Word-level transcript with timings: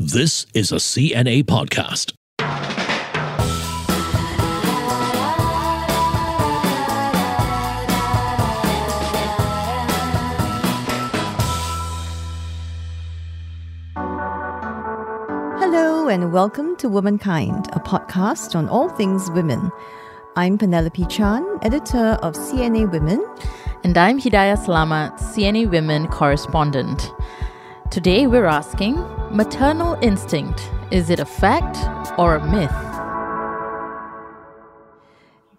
This 0.00 0.46
is 0.54 0.70
a 0.70 0.76
CNA 0.76 1.42
podcast. 1.42 2.12
Hello, 15.58 16.06
and 16.06 16.32
welcome 16.32 16.76
to 16.76 16.88
Womankind, 16.88 17.66
a 17.72 17.80
podcast 17.80 18.54
on 18.54 18.68
all 18.68 18.88
things 18.90 19.28
women. 19.32 19.72
I'm 20.36 20.58
Penelope 20.58 21.06
Chan, 21.06 21.44
editor 21.62 22.16
of 22.22 22.34
CNA 22.34 22.92
Women. 22.92 23.26
And 23.82 23.98
I'm 23.98 24.20
Hidayah 24.20 24.64
Salamat, 24.64 25.18
CNA 25.18 25.68
Women 25.68 26.06
correspondent. 26.06 27.10
Today 27.90 28.28
we're 28.28 28.46
asking 28.46 28.94
maternal 29.30 29.98
instinct 30.00 30.70
is 30.90 31.10
it 31.10 31.20
a 31.20 31.24
fact 31.24 31.76
or 32.18 32.36
a 32.36 32.50
myth? 32.50 32.72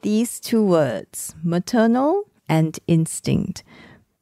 These 0.01 0.39
two 0.39 0.63
words, 0.63 1.35
maternal 1.43 2.23
and 2.47 2.79
instinct, 2.87 3.63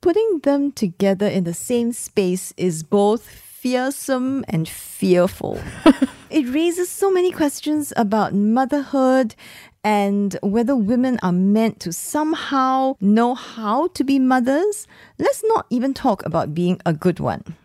putting 0.02 0.39
them 0.39 0.71
together 0.73 1.27
in 1.27 1.45
the 1.45 1.53
same 1.53 1.93
space 1.93 2.53
is 2.57 2.83
both 2.83 3.29
fearsome 3.29 4.43
and 4.49 4.67
fearful. 4.67 5.59
it 6.29 6.53
raises 6.53 6.89
so 6.89 7.09
many 7.09 7.31
questions 7.31 7.93
about 7.95 8.33
motherhood 8.33 9.33
and 9.83 10.38
whether 10.41 10.75
women 10.75 11.19
are 11.23 11.31
meant 11.31 11.79
to 11.79 11.93
somehow 11.93 12.95
know 12.99 13.33
how 13.33 13.88
to 13.89 14.03
be 14.03 14.19
mothers. 14.19 14.88
Let's 15.17 15.43
not 15.45 15.67
even 15.69 15.93
talk 15.93 16.25
about 16.25 16.53
being 16.53 16.81
a 16.85 16.91
good 16.91 17.21
one. 17.21 17.55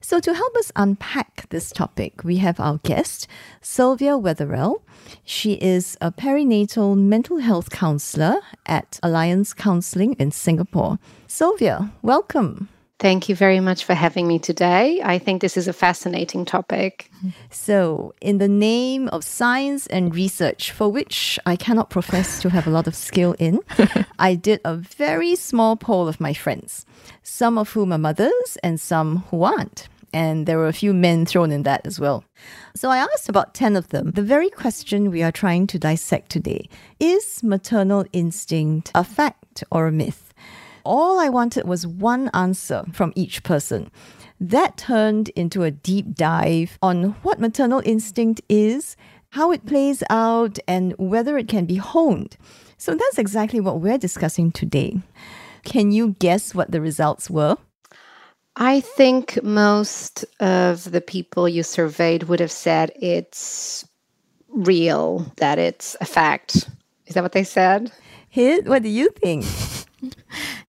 So, 0.00 0.20
to 0.20 0.34
help 0.34 0.56
us 0.56 0.72
unpack 0.76 1.48
this 1.50 1.70
topic, 1.70 2.24
we 2.24 2.38
have 2.38 2.60
our 2.60 2.78
guest, 2.84 3.26
Silvia 3.60 4.12
Wetherell. 4.12 4.82
She 5.24 5.54
is 5.54 5.96
a 6.00 6.12
perinatal 6.12 6.96
mental 6.96 7.38
health 7.38 7.70
counselor 7.70 8.36
at 8.66 8.98
Alliance 9.02 9.54
Counselling 9.54 10.14
in 10.14 10.30
Singapore. 10.30 10.98
Silvia, 11.26 11.90
welcome. 12.02 12.68
Thank 12.98 13.28
you 13.28 13.36
very 13.36 13.60
much 13.60 13.84
for 13.84 13.94
having 13.94 14.26
me 14.26 14.40
today. 14.40 15.00
I 15.04 15.18
think 15.18 15.40
this 15.40 15.56
is 15.56 15.68
a 15.68 15.72
fascinating 15.72 16.44
topic. 16.44 17.08
So, 17.48 18.12
in 18.20 18.38
the 18.38 18.48
name 18.48 19.06
of 19.10 19.22
science 19.22 19.86
and 19.86 20.12
research, 20.12 20.72
for 20.72 20.88
which 20.88 21.38
I 21.46 21.54
cannot 21.54 21.90
profess 21.90 22.42
to 22.42 22.50
have 22.50 22.66
a 22.66 22.70
lot 22.70 22.88
of 22.88 22.96
skill 22.96 23.36
in, 23.38 23.60
I 24.18 24.34
did 24.34 24.60
a 24.64 24.74
very 24.74 25.36
small 25.36 25.76
poll 25.76 26.08
of 26.08 26.20
my 26.20 26.34
friends, 26.34 26.84
some 27.22 27.56
of 27.56 27.70
whom 27.70 27.92
are 27.92 27.98
mothers 27.98 28.58
and 28.64 28.80
some 28.80 29.18
who 29.30 29.44
aren't. 29.44 29.88
And 30.12 30.46
there 30.46 30.58
were 30.58 30.68
a 30.68 30.72
few 30.72 30.92
men 30.92 31.24
thrown 31.24 31.52
in 31.52 31.62
that 31.64 31.86
as 31.86 32.00
well. 32.00 32.24
So 32.74 32.90
I 32.90 32.98
asked 32.98 33.28
about 33.28 33.54
10 33.54 33.76
of 33.76 33.88
them 33.88 34.10
the 34.12 34.22
very 34.22 34.50
question 34.50 35.10
we 35.10 35.22
are 35.22 35.30
trying 35.30 35.68
to 35.68 35.78
dissect 35.78 36.30
today 36.30 36.68
Is 36.98 37.44
maternal 37.44 38.06
instinct 38.12 38.90
a 38.94 39.04
fact 39.04 39.62
or 39.70 39.86
a 39.86 39.92
myth? 39.92 40.27
All 40.84 41.18
I 41.18 41.28
wanted 41.28 41.66
was 41.66 41.86
one 41.86 42.30
answer 42.34 42.84
from 42.92 43.12
each 43.14 43.42
person. 43.42 43.90
That 44.40 44.76
turned 44.76 45.30
into 45.30 45.64
a 45.64 45.70
deep 45.70 46.14
dive 46.14 46.78
on 46.80 47.16
what 47.22 47.40
maternal 47.40 47.82
instinct 47.84 48.40
is, 48.48 48.96
how 49.30 49.50
it 49.50 49.66
plays 49.66 50.02
out, 50.10 50.58
and 50.68 50.94
whether 50.98 51.36
it 51.36 51.48
can 51.48 51.66
be 51.66 51.76
honed. 51.76 52.36
So 52.76 52.94
that's 52.94 53.18
exactly 53.18 53.60
what 53.60 53.80
we're 53.80 53.98
discussing 53.98 54.52
today. 54.52 55.00
Can 55.64 55.90
you 55.90 56.16
guess 56.20 56.54
what 56.54 56.70
the 56.70 56.80
results 56.80 57.28
were? 57.28 57.56
I 58.56 58.80
think 58.80 59.42
most 59.42 60.24
of 60.40 60.90
the 60.90 61.00
people 61.00 61.48
you 61.48 61.62
surveyed 61.62 62.24
would 62.24 62.40
have 62.40 62.50
said 62.50 62.92
it's 62.96 63.86
real, 64.48 65.32
that 65.36 65.58
it's 65.58 65.96
a 66.00 66.04
fact. 66.04 66.68
Is 67.06 67.14
that 67.14 67.22
what 67.22 67.32
they 67.32 67.44
said? 67.44 67.92
Hit, 68.28 68.66
what 68.66 68.82
do 68.82 68.88
you 68.88 69.10
think? 69.10 69.44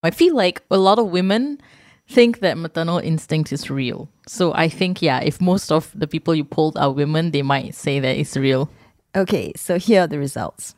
I 0.01 0.11
feel 0.11 0.35
like 0.35 0.61
a 0.71 0.77
lot 0.77 0.97
of 0.97 1.07
women 1.07 1.59
think 2.07 2.39
that 2.39 2.57
maternal 2.57 2.99
instinct 2.99 3.51
is 3.51 3.69
real. 3.69 4.09
So 4.27 4.53
I 4.53 4.69
think, 4.69 5.01
yeah, 5.01 5.19
if 5.19 5.41
most 5.41 5.71
of 5.71 5.91
the 5.93 6.07
people 6.07 6.33
you 6.33 6.45
polled 6.45 6.77
are 6.77 6.91
women, 6.91 7.31
they 7.31 7.41
might 7.41 7.75
say 7.75 7.99
that 7.99 8.17
it's 8.17 8.37
real. 8.37 8.69
Okay, 9.15 9.51
so 9.55 9.77
here 9.77 10.01
are 10.03 10.07
the 10.07 10.17
results. 10.17 10.75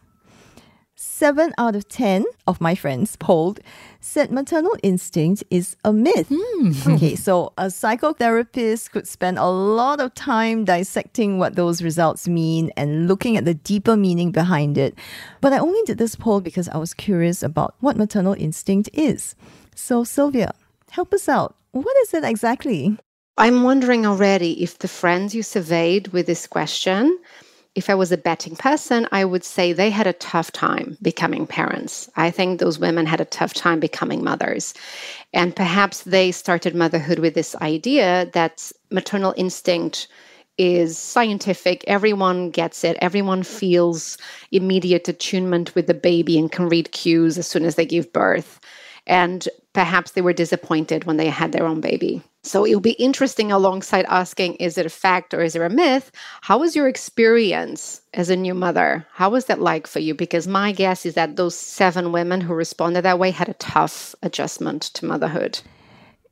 Seven 1.03 1.51
out 1.57 1.75
of 1.75 1.87
10 1.87 2.25
of 2.45 2.61
my 2.61 2.75
friends 2.75 3.15
polled 3.15 3.59
said 3.99 4.31
maternal 4.31 4.77
instinct 4.83 5.43
is 5.49 5.75
a 5.83 5.91
myth. 5.91 6.29
Mm. 6.29 6.93
Okay, 6.93 7.15
so 7.15 7.53
a 7.57 7.65
psychotherapist 7.65 8.91
could 8.91 9.07
spend 9.07 9.39
a 9.39 9.47
lot 9.47 9.99
of 9.99 10.13
time 10.13 10.63
dissecting 10.63 11.39
what 11.39 11.55
those 11.55 11.81
results 11.81 12.27
mean 12.27 12.71
and 12.77 13.07
looking 13.07 13.35
at 13.35 13.45
the 13.45 13.55
deeper 13.55 13.97
meaning 13.97 14.31
behind 14.31 14.77
it. 14.77 14.93
But 15.41 15.53
I 15.53 15.57
only 15.57 15.81
did 15.87 15.97
this 15.97 16.15
poll 16.15 16.39
because 16.39 16.69
I 16.69 16.77
was 16.77 16.93
curious 16.93 17.41
about 17.41 17.73
what 17.79 17.97
maternal 17.97 18.35
instinct 18.37 18.87
is. 18.93 19.33
So, 19.73 20.03
Silvia, 20.03 20.53
help 20.91 21.15
us 21.15 21.27
out. 21.27 21.55
What 21.71 21.97
is 22.03 22.13
it 22.13 22.23
exactly? 22.23 22.95
I'm 23.39 23.63
wondering 23.63 24.05
already 24.05 24.61
if 24.61 24.77
the 24.77 24.87
friends 24.87 25.33
you 25.33 25.41
surveyed 25.41 26.09
with 26.09 26.27
this 26.27 26.45
question 26.45 27.17
if 27.73 27.89
I 27.89 27.95
was 27.95 28.11
a 28.11 28.17
betting 28.17 28.55
person, 28.55 29.07
I 29.11 29.23
would 29.23 29.43
say 29.43 29.71
they 29.71 29.89
had 29.89 30.07
a 30.07 30.13
tough 30.13 30.51
time 30.51 30.97
becoming 31.01 31.47
parents. 31.47 32.09
I 32.17 32.29
think 32.29 32.59
those 32.59 32.79
women 32.79 33.05
had 33.05 33.21
a 33.21 33.25
tough 33.25 33.53
time 33.53 33.79
becoming 33.79 34.23
mothers. 34.23 34.73
And 35.33 35.55
perhaps 35.55 36.03
they 36.03 36.31
started 36.31 36.75
motherhood 36.75 37.19
with 37.19 37.33
this 37.33 37.55
idea 37.55 38.29
that 38.33 38.71
maternal 38.89 39.33
instinct 39.37 40.09
is 40.57 40.97
scientific. 40.97 41.83
Everyone 41.87 42.49
gets 42.49 42.83
it. 42.83 42.97
Everyone 43.01 43.41
feels 43.41 44.17
immediate 44.51 45.07
attunement 45.07 45.73
with 45.73 45.87
the 45.87 45.93
baby 45.93 46.37
and 46.37 46.51
can 46.51 46.67
read 46.67 46.91
cues 46.91 47.37
as 47.37 47.47
soon 47.47 47.63
as 47.63 47.75
they 47.75 47.85
give 47.85 48.11
birth. 48.11 48.59
And 49.07 49.47
perhaps 49.73 50.11
they 50.11 50.21
were 50.21 50.33
disappointed 50.33 51.05
when 51.05 51.17
they 51.17 51.27
had 51.27 51.51
their 51.51 51.65
own 51.65 51.81
baby. 51.81 52.23
So 52.43 52.65
it'll 52.65 52.79
be 52.79 52.91
interesting 52.93 53.51
alongside 53.51 54.05
asking, 54.09 54.55
is 54.55 54.77
it 54.77 54.85
a 54.85 54.89
fact 54.89 55.33
or 55.33 55.41
is 55.41 55.55
it 55.55 55.61
a 55.61 55.69
myth? 55.69 56.11
How 56.41 56.57
was 56.59 56.75
your 56.75 56.87
experience 56.87 58.01
as 58.13 58.29
a 58.29 58.35
new 58.35 58.53
mother? 58.53 59.05
How 59.13 59.29
was 59.29 59.45
that 59.45 59.61
like 59.61 59.85
for 59.85 59.99
you? 59.99 60.15
Because 60.15 60.47
my 60.47 60.71
guess 60.71 61.05
is 61.05 61.13
that 61.13 61.35
those 61.35 61.55
seven 61.55 62.11
women 62.11 62.41
who 62.41 62.53
responded 62.53 63.03
that 63.03 63.19
way 63.19 63.31
had 63.31 63.49
a 63.49 63.53
tough 63.55 64.15
adjustment 64.23 64.81
to 64.81 65.05
motherhood. 65.05 65.59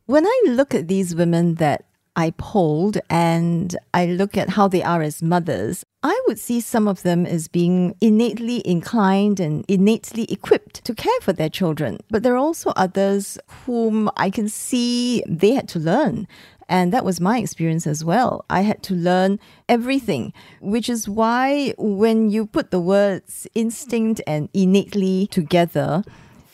When 0.08 0.26
I 0.26 0.42
look 0.48 0.74
at 0.74 0.88
these 0.88 1.14
women 1.14 1.56
that 1.56 1.86
I 2.20 2.32
polled 2.32 2.98
and 3.10 3.78
I 3.94 4.08
look 4.08 4.36
at 4.36 4.50
how 4.50 4.68
they 4.68 4.84
are 4.84 5.02
as 5.02 5.24
mothers, 5.24 5.86
I 6.04 6.22
would 6.28 6.38
see 6.38 6.60
some 6.60 6.86
of 6.86 7.02
them 7.04 7.26
as 7.26 7.48
being 7.48 7.96
innately 8.02 8.62
inclined 8.68 9.40
and 9.40 9.64
innately 9.70 10.26
equipped 10.26 10.84
to 10.84 10.94
care 10.94 11.22
for 11.22 11.32
their 11.32 11.48
children. 11.48 12.00
But 12.10 12.24
there 12.24 12.34
are 12.34 12.46
also 12.50 12.72
others 12.76 13.38
whom 13.64 14.10
I 14.18 14.30
can 14.30 14.50
see 14.50 15.24
they 15.30 15.52
had 15.54 15.70
to 15.70 15.80
learn. 15.80 16.28
And 16.68 16.92
that 16.92 17.06
was 17.06 17.22
my 17.22 17.38
experience 17.38 17.88
as 17.88 18.04
well. 18.04 18.44
I 18.50 18.62
had 18.62 18.84
to 18.84 18.94
learn 18.94 19.40
everything, 19.70 20.34
which 20.60 20.90
is 20.90 21.08
why 21.08 21.74
when 21.78 22.30
you 22.30 22.46
put 22.46 22.70
the 22.70 22.82
words 22.82 23.48
instinct 23.56 24.20
and 24.28 24.50
innately 24.54 25.28
together, 25.28 26.04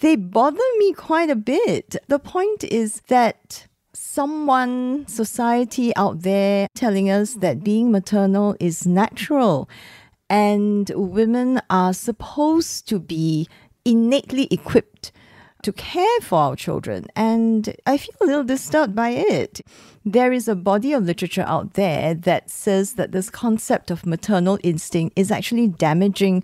they 0.01 0.15
bother 0.15 0.69
me 0.77 0.93
quite 0.93 1.31
a 1.31 1.35
bit. 1.35 1.95
The 2.07 2.19
point 2.19 2.63
is 2.63 3.01
that 3.07 3.65
someone, 4.15 5.05
society 5.07 5.93
out 5.97 6.21
there 6.21 6.69
telling 6.73 7.09
us 7.09 7.33
that 7.33 7.65
being 7.65 7.91
maternal 7.91 8.55
is 8.61 8.87
natural 8.87 9.69
and 10.29 10.89
women 10.95 11.61
are 11.69 11.93
supposed 11.93 12.87
to 12.87 12.97
be 12.97 13.45
innately 13.83 14.47
equipped 14.49 15.11
to 15.63 15.73
care 15.73 16.21
for 16.21 16.39
our 16.39 16.55
children. 16.55 17.05
And 17.13 17.75
I 17.85 17.97
feel 17.97 18.15
a 18.21 18.25
little 18.25 18.45
disturbed 18.45 18.95
by 18.95 19.09
it. 19.09 19.59
There 20.05 20.31
is 20.31 20.47
a 20.47 20.55
body 20.55 20.93
of 20.93 21.03
literature 21.03 21.45
out 21.45 21.73
there 21.73 22.13
that 22.13 22.49
says 22.49 22.93
that 22.93 23.11
this 23.11 23.29
concept 23.29 23.91
of 23.91 24.05
maternal 24.05 24.57
instinct 24.63 25.19
is 25.19 25.29
actually 25.29 25.67
damaging 25.67 26.41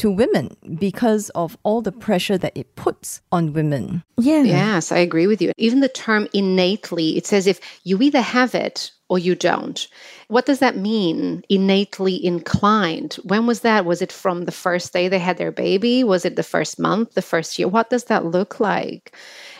to 0.00 0.10
women 0.10 0.56
because 0.78 1.28
of 1.30 1.58
all 1.62 1.82
the 1.82 1.92
pressure 1.92 2.38
that 2.38 2.56
it 2.56 2.74
puts 2.74 3.20
on 3.30 3.52
women. 3.52 4.02
Yeah. 4.16 4.42
Yes, 4.42 4.90
I 4.92 4.96
agree 4.96 5.26
with 5.26 5.42
you. 5.42 5.52
Even 5.58 5.80
the 5.80 5.90
term 5.90 6.26
innately, 6.32 7.18
it 7.18 7.26
says 7.26 7.46
if 7.46 7.60
you 7.84 8.00
either 8.00 8.22
have 8.22 8.54
it 8.54 8.90
or 9.10 9.18
you 9.18 9.34
don't. 9.34 9.88
What 10.28 10.46
does 10.46 10.60
that 10.60 10.78
mean? 10.78 11.42
Innately 11.50 12.24
inclined. 12.24 13.14
When 13.24 13.46
was 13.46 13.60
that? 13.60 13.84
Was 13.84 14.00
it 14.00 14.10
from 14.10 14.46
the 14.46 14.52
first 14.52 14.94
day 14.94 15.08
they 15.08 15.18
had 15.18 15.36
their 15.36 15.52
baby? 15.52 16.02
Was 16.02 16.24
it 16.24 16.36
the 16.36 16.42
first 16.42 16.78
month, 16.78 17.12
the 17.12 17.20
first 17.20 17.58
year? 17.58 17.68
What 17.68 17.90
does 17.90 18.04
that 18.04 18.24
look 18.24 18.58
like? 18.58 19.14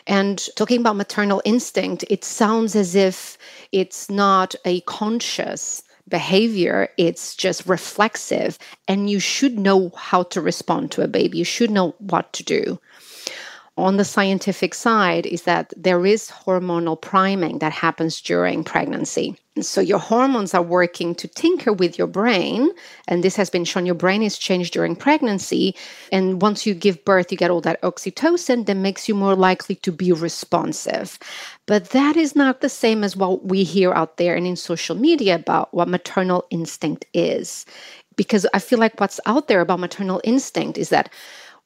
And 0.07 0.43
talking 0.57 0.81
about 0.81 0.97
maternal 0.97 1.43
instinct, 1.45 2.03
it 2.09 2.25
sounds 2.25 2.75
as 2.75 2.95
if 2.95 3.37
it's 3.73 4.09
not 4.09 4.55
a 4.65 4.81
conscious 4.83 5.83
behavior, 6.11 6.89
it's 6.99 7.35
just 7.35 7.67
reflexive. 7.67 8.59
And 8.89 9.09
you 9.09 9.21
should 9.21 9.59
know 9.59 9.91
how 9.97 10.25
to 10.25 10.41
respond 10.41 10.91
to 10.93 11.03
a 11.03 11.09
baby, 11.09 11.39
you 11.39 11.45
should 11.45 11.71
know 11.71 11.95
what 11.99 12.33
to 12.35 12.45
do. 12.45 12.81
On 13.77 13.97
the 13.97 14.05
scientific 14.05 14.75
side 14.75 15.27
is 15.27 15.43
that 15.43 15.73
there 15.77 16.05
is 16.05 16.31
hormonal 16.31 17.01
priming 17.01 17.59
that 17.61 17.73
happens 17.73 18.21
during 18.21 18.63
pregnancy. 18.65 19.37
So 19.61 19.81
your 19.81 19.99
hormones 19.99 20.55
are 20.55 20.63
working 20.63 21.15
to 21.17 21.29
tinker 21.29 21.73
with 21.73 21.99
your 21.99 22.07
brain. 22.07 22.71
And 23.09 23.23
this 23.23 23.37
has 23.37 23.51
been 23.51 23.65
shown 23.65 23.87
your 23.87 23.95
brain 23.95 24.23
is 24.23 24.39
changed 24.39 24.73
during 24.73 24.97
pregnancy. 24.97 25.75
And 26.13 26.41
once 26.41 26.67
you 26.67 26.75
give 26.75 27.05
birth, 27.05 27.33
you 27.33 27.39
get 27.39 27.51
all 27.51 27.61
that 27.63 27.81
oxytocin 27.83 28.67
that 28.67 28.77
makes 28.77 29.09
you 29.09 29.15
more 29.15 29.35
likely 29.35 29.75
to 29.77 29.93
be 29.93 30.13
responsive. 30.13 31.19
But 31.67 31.91
that 31.91 32.17
is 32.17 32.37
not 32.37 32.61
the 32.61 32.69
same 32.69 33.03
as 33.05 33.17
what 33.17 33.47
we 33.47 33.65
hear 33.65 33.93
out 33.93 34.17
there 34.17 34.35
and 34.35 34.47
in 34.47 34.57
social 34.57 34.97
media 34.97 35.35
about 35.37 35.73
what 35.75 35.89
maternal 35.89 36.45
instinct 36.51 37.05
is. 37.13 37.67
Because 38.17 38.47
I 38.53 38.59
feel 38.59 38.79
like 38.79 39.01
what's 39.01 39.21
out 39.27 39.49
there 39.49 39.61
about 39.61 39.81
maternal 39.81 40.21
instinct 40.25 40.77
is 40.79 40.91
that 40.91 41.11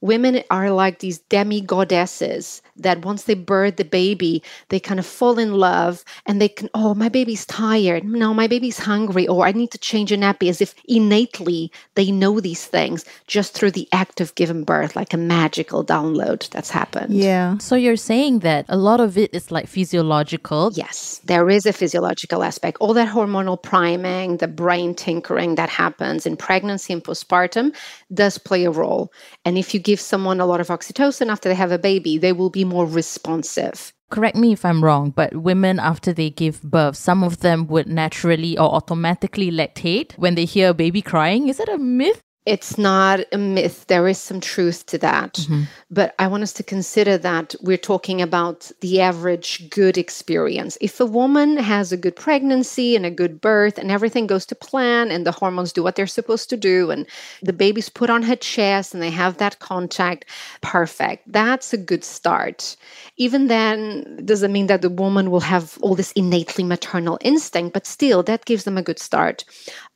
women 0.00 0.43
are 0.50 0.70
like 0.70 0.99
these 0.99 1.19
demi 1.19 1.61
goddesses 1.61 2.62
that 2.76 3.05
once 3.05 3.25
they 3.25 3.35
birth 3.35 3.76
the 3.76 3.85
baby, 3.85 4.43
they 4.69 4.81
kind 4.81 5.00
of 5.00 5.06
fall 5.06 5.38
in 5.38 5.55
love 5.55 6.05
and 6.26 6.41
they 6.41 6.49
can, 6.49 6.69
oh, 6.75 6.94
my 6.94 7.08
baby's 7.08 7.46
tired. 7.46 8.05
No, 8.05 8.35
my 8.35 8.46
baby's 8.46 8.79
hungry. 8.79 9.26
Or 9.29 9.46
I 9.46 9.52
need 9.52 9.70
to 9.70 9.79
change 9.79 10.12
a 10.12 10.17
nappy 10.17 10.49
as 10.49 10.61
if 10.61 10.75
innately 10.88 11.70
they 11.94 12.11
know 12.11 12.41
these 12.41 12.67
things 12.67 13.05
just 13.26 13.55
through 13.55 13.70
the 13.70 13.88
act 13.93 14.20
of 14.20 14.35
giving 14.35 14.64
birth, 14.64 14.96
like 14.96 15.14
a 15.14 15.17
magical 15.17 15.85
download 15.85 16.49
that's 16.50 16.70
happened. 16.70 17.14
Yeah. 17.14 17.58
So 17.58 17.76
you're 17.76 17.96
saying 17.96 18.41
that 18.41 18.67
a 18.69 18.76
lot 18.76 19.00
of 19.00 19.17
it 19.17 19.35
is 19.35 19.50
like 19.50 19.67
physiological. 19.69 20.73
Yes, 20.75 21.20
there 21.25 21.49
is 21.49 21.67
a 21.67 21.73
physiological 21.73 22.43
aspect. 22.43 22.79
All 22.81 22.94
that 22.94 23.08
hormonal 23.08 23.61
priming, 23.61 24.38
the 24.38 24.49
brain 24.49 24.94
tinkering 24.94 25.55
that 25.55 25.69
happens 25.69 26.26
in 26.26 26.37
pregnancy 26.37 26.93
and 26.93 27.05
postpartum 27.05 27.75
does 28.12 28.38
play 28.38 28.64
a 28.64 28.70
role. 28.70 29.12
And 29.44 29.56
if 29.56 29.75
you 29.75 29.81
give 29.84 30.00
someone 30.00 30.40
a 30.40 30.46
lot 30.46 30.60
of 30.60 30.69
oxytocin 30.69 31.28
after 31.28 31.48
they 31.48 31.54
have 31.54 31.70
a 31.70 31.78
baby, 31.78 32.19
they 32.19 32.32
will 32.32 32.50
be 32.50 32.64
more 32.64 32.86
responsive. 32.86 33.92
Correct 34.10 34.36
me 34.36 34.52
if 34.52 34.64
I'm 34.64 34.84
wrong, 34.84 35.10
but 35.10 35.34
women 35.34 35.78
after 35.78 36.12
they 36.12 36.31
give 36.31 36.62
birth, 36.62 36.96
some 36.96 37.25
of 37.25 37.40
them 37.40 37.66
would 37.69 37.86
naturally 37.86 38.56
or 38.56 38.72
automatically 38.72 39.50
lactate 39.50 40.16
when 40.16 40.34
they 40.34 40.44
hear 40.44 40.70
a 40.70 40.75
baby 40.75 41.02
crying. 41.02 41.48
Is 41.48 41.58
that 41.58 41.69
a 41.69 41.78
myth? 41.78 42.20
It's 42.46 42.76
not 42.76 43.20
a 43.32 43.38
myth. 43.38 43.87
There 43.87 44.06
is 44.06 44.19
some 44.19 44.41
truth 44.41 44.85
to 44.87 44.99
that. 44.99 45.35
Mm-hmm. 45.35 45.62
But 45.91 46.14
I 46.19 46.26
want 46.26 46.43
us 46.43 46.52
to 46.55 46.62
consider 46.62 47.17
that 47.19 47.55
we're 47.62 47.79
talking 47.79 48.20
about 48.20 48.70
the 48.81 49.00
average 49.00 49.70
good 49.70 49.96
experience. 49.96 50.76
If 50.81 51.00
a 51.00 51.06
woman 51.06 51.56
has 51.56 51.91
a 51.91 51.96
good 51.96 52.17
pregnancy 52.17 52.96
and 52.96 53.06
a 53.06 53.11
good 53.11 53.41
birth 53.41 53.79
and 53.79 53.91
everything 53.91 54.26
goes 54.26 54.44
to 54.46 54.55
plan 54.55 55.11
and 55.11 55.26
the 55.26 55.32
hormones 55.32 55.73
do 55.73 55.82
what 55.82 55.96
they're 55.96 56.06
supposed 56.06 56.50
to 56.50 56.56
do 56.56 56.91
and 56.91 57.06
the 57.43 57.52
baby's 57.55 57.88
put 57.88 58.11
on 58.11 58.23
her 58.23 58.37
chest 58.37 58.93
and 58.93 59.02
they 59.02 59.11
have 59.11 59.38
that 59.38 59.58
contact, 59.61 60.26
perfect. 60.61 61.32
That's 61.32 61.73
a 61.73 61.79
good 61.79 62.05
start. 62.05 62.76
Even 63.17 63.46
then, 63.46 64.20
doesn't 64.25 64.52
mean 64.52 64.67
that 64.67 64.82
the 64.82 64.91
woman 64.91 65.31
will 65.31 65.41
have 65.41 65.79
all 65.81 65.94
this 65.94 66.12
innately 66.12 66.64
maternal 66.64 67.19
instinct, 67.23 67.73
but 67.73 67.87
still, 67.87 68.23
that 68.25 68.44
gives 68.44 68.64
them 68.64 68.76
a 68.76 68.82
good 68.82 68.99
start 68.99 69.44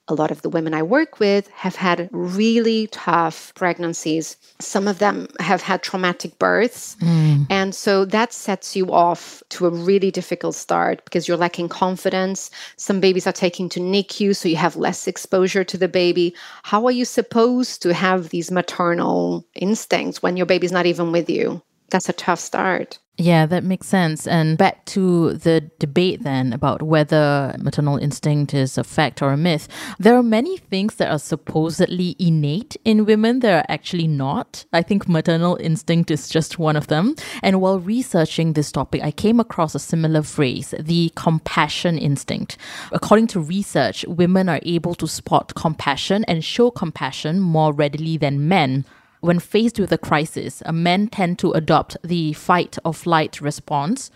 a 0.08 0.14
lot 0.14 0.30
of 0.30 0.42
the 0.42 0.48
women 0.48 0.74
I 0.74 0.82
work 0.82 1.20
with 1.20 1.48
have 1.48 1.76
had 1.76 2.08
really 2.12 2.86
tough 2.88 3.52
pregnancies. 3.54 4.36
Some 4.58 4.88
of 4.88 4.98
them 4.98 5.28
have 5.38 5.62
had 5.62 5.82
traumatic 5.82 6.38
births. 6.38 6.96
Mm. 7.00 7.46
And 7.50 7.74
so 7.74 8.04
that 8.06 8.32
sets 8.32 8.74
you 8.74 8.92
off 8.92 9.42
to 9.50 9.66
a 9.66 9.70
really 9.70 10.10
difficult 10.10 10.54
start 10.54 11.04
because 11.04 11.28
you're 11.28 11.36
lacking 11.36 11.68
confidence. 11.68 12.50
Some 12.76 13.00
babies 13.00 13.26
are 13.26 13.32
taken 13.32 13.68
to 13.70 13.80
NICU, 13.80 14.34
so 14.34 14.48
you 14.48 14.56
have 14.56 14.76
less 14.76 15.06
exposure 15.06 15.64
to 15.64 15.76
the 15.76 15.88
baby. 15.88 16.34
How 16.62 16.86
are 16.86 16.92
you 16.92 17.04
supposed 17.04 17.82
to 17.82 17.92
have 17.92 18.30
these 18.30 18.50
maternal 18.50 19.46
instincts 19.54 20.22
when 20.22 20.36
your 20.36 20.46
baby's 20.46 20.72
not 20.72 20.86
even 20.86 21.12
with 21.12 21.28
you? 21.28 21.62
That's 21.90 22.08
a 22.08 22.12
tough 22.12 22.40
start. 22.40 22.98
Yeah, 23.20 23.46
that 23.46 23.64
makes 23.64 23.88
sense. 23.88 24.28
And 24.28 24.56
back 24.56 24.84
to 24.86 25.32
the 25.32 25.68
debate 25.80 26.22
then 26.22 26.52
about 26.52 26.82
whether 26.82 27.52
maternal 27.58 27.96
instinct 27.96 28.54
is 28.54 28.78
a 28.78 28.84
fact 28.84 29.20
or 29.22 29.32
a 29.32 29.36
myth. 29.36 29.66
There 29.98 30.16
are 30.16 30.22
many 30.22 30.56
things 30.56 30.94
that 30.96 31.10
are 31.10 31.18
supposedly 31.18 32.14
innate 32.20 32.76
in 32.84 33.06
women 33.06 33.40
that 33.40 33.52
are 33.52 33.66
actually 33.68 34.06
not. 34.06 34.66
I 34.72 34.82
think 34.82 35.08
maternal 35.08 35.56
instinct 35.56 36.12
is 36.12 36.28
just 36.28 36.60
one 36.60 36.76
of 36.76 36.86
them. 36.86 37.16
And 37.42 37.60
while 37.60 37.80
researching 37.80 38.52
this 38.52 38.70
topic, 38.70 39.02
I 39.02 39.10
came 39.10 39.40
across 39.40 39.74
a 39.74 39.80
similar 39.80 40.22
phrase, 40.22 40.72
the 40.78 41.10
compassion 41.16 41.98
instinct. 41.98 42.56
According 42.92 43.26
to 43.28 43.40
research, 43.40 44.04
women 44.06 44.48
are 44.48 44.60
able 44.62 44.94
to 44.94 45.08
spot 45.08 45.56
compassion 45.56 46.24
and 46.26 46.44
show 46.44 46.70
compassion 46.70 47.40
more 47.40 47.72
readily 47.72 48.16
than 48.16 48.46
men. 48.46 48.84
When 49.20 49.40
faced 49.40 49.80
with 49.80 49.92
a 49.92 49.98
crisis, 49.98 50.62
men 50.72 51.08
tend 51.08 51.38
to 51.40 51.52
adopt 51.52 51.96
the 52.04 52.32
fight 52.34 52.78
or 52.84 52.94
flight 52.94 53.40
response, 53.40 54.10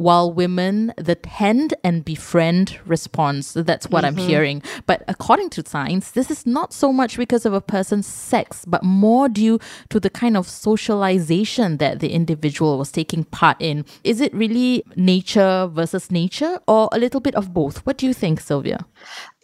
while 0.00 0.32
women 0.32 0.94
the 0.96 1.14
tend 1.14 1.74
and 1.84 2.04
befriend 2.04 2.80
response. 2.86 3.52
That's 3.52 3.90
what 3.90 4.02
mm-hmm. 4.02 4.18
I'm 4.18 4.26
hearing. 4.26 4.62
But 4.86 5.04
according 5.06 5.50
to 5.50 5.66
science, 5.66 6.12
this 6.12 6.30
is 6.30 6.46
not 6.46 6.72
so 6.72 6.90
much 6.90 7.18
because 7.18 7.44
of 7.44 7.52
a 7.52 7.60
person's 7.60 8.06
sex, 8.06 8.64
but 8.64 8.82
more 8.82 9.28
due 9.28 9.58
to 9.90 10.00
the 10.00 10.08
kind 10.08 10.38
of 10.38 10.48
socialization 10.48 11.76
that 11.76 12.00
the 12.00 12.12
individual 12.12 12.78
was 12.78 12.90
taking 12.90 13.24
part 13.24 13.58
in. 13.60 13.84
Is 14.02 14.22
it 14.22 14.32
really 14.32 14.82
nature 14.96 15.68
versus 15.70 16.10
nature 16.10 16.60
or 16.66 16.88
a 16.92 16.98
little 16.98 17.20
bit 17.20 17.34
of 17.34 17.52
both? 17.52 17.84
What 17.84 17.98
do 17.98 18.06
you 18.06 18.14
think, 18.14 18.40
Silvia? 18.40 18.86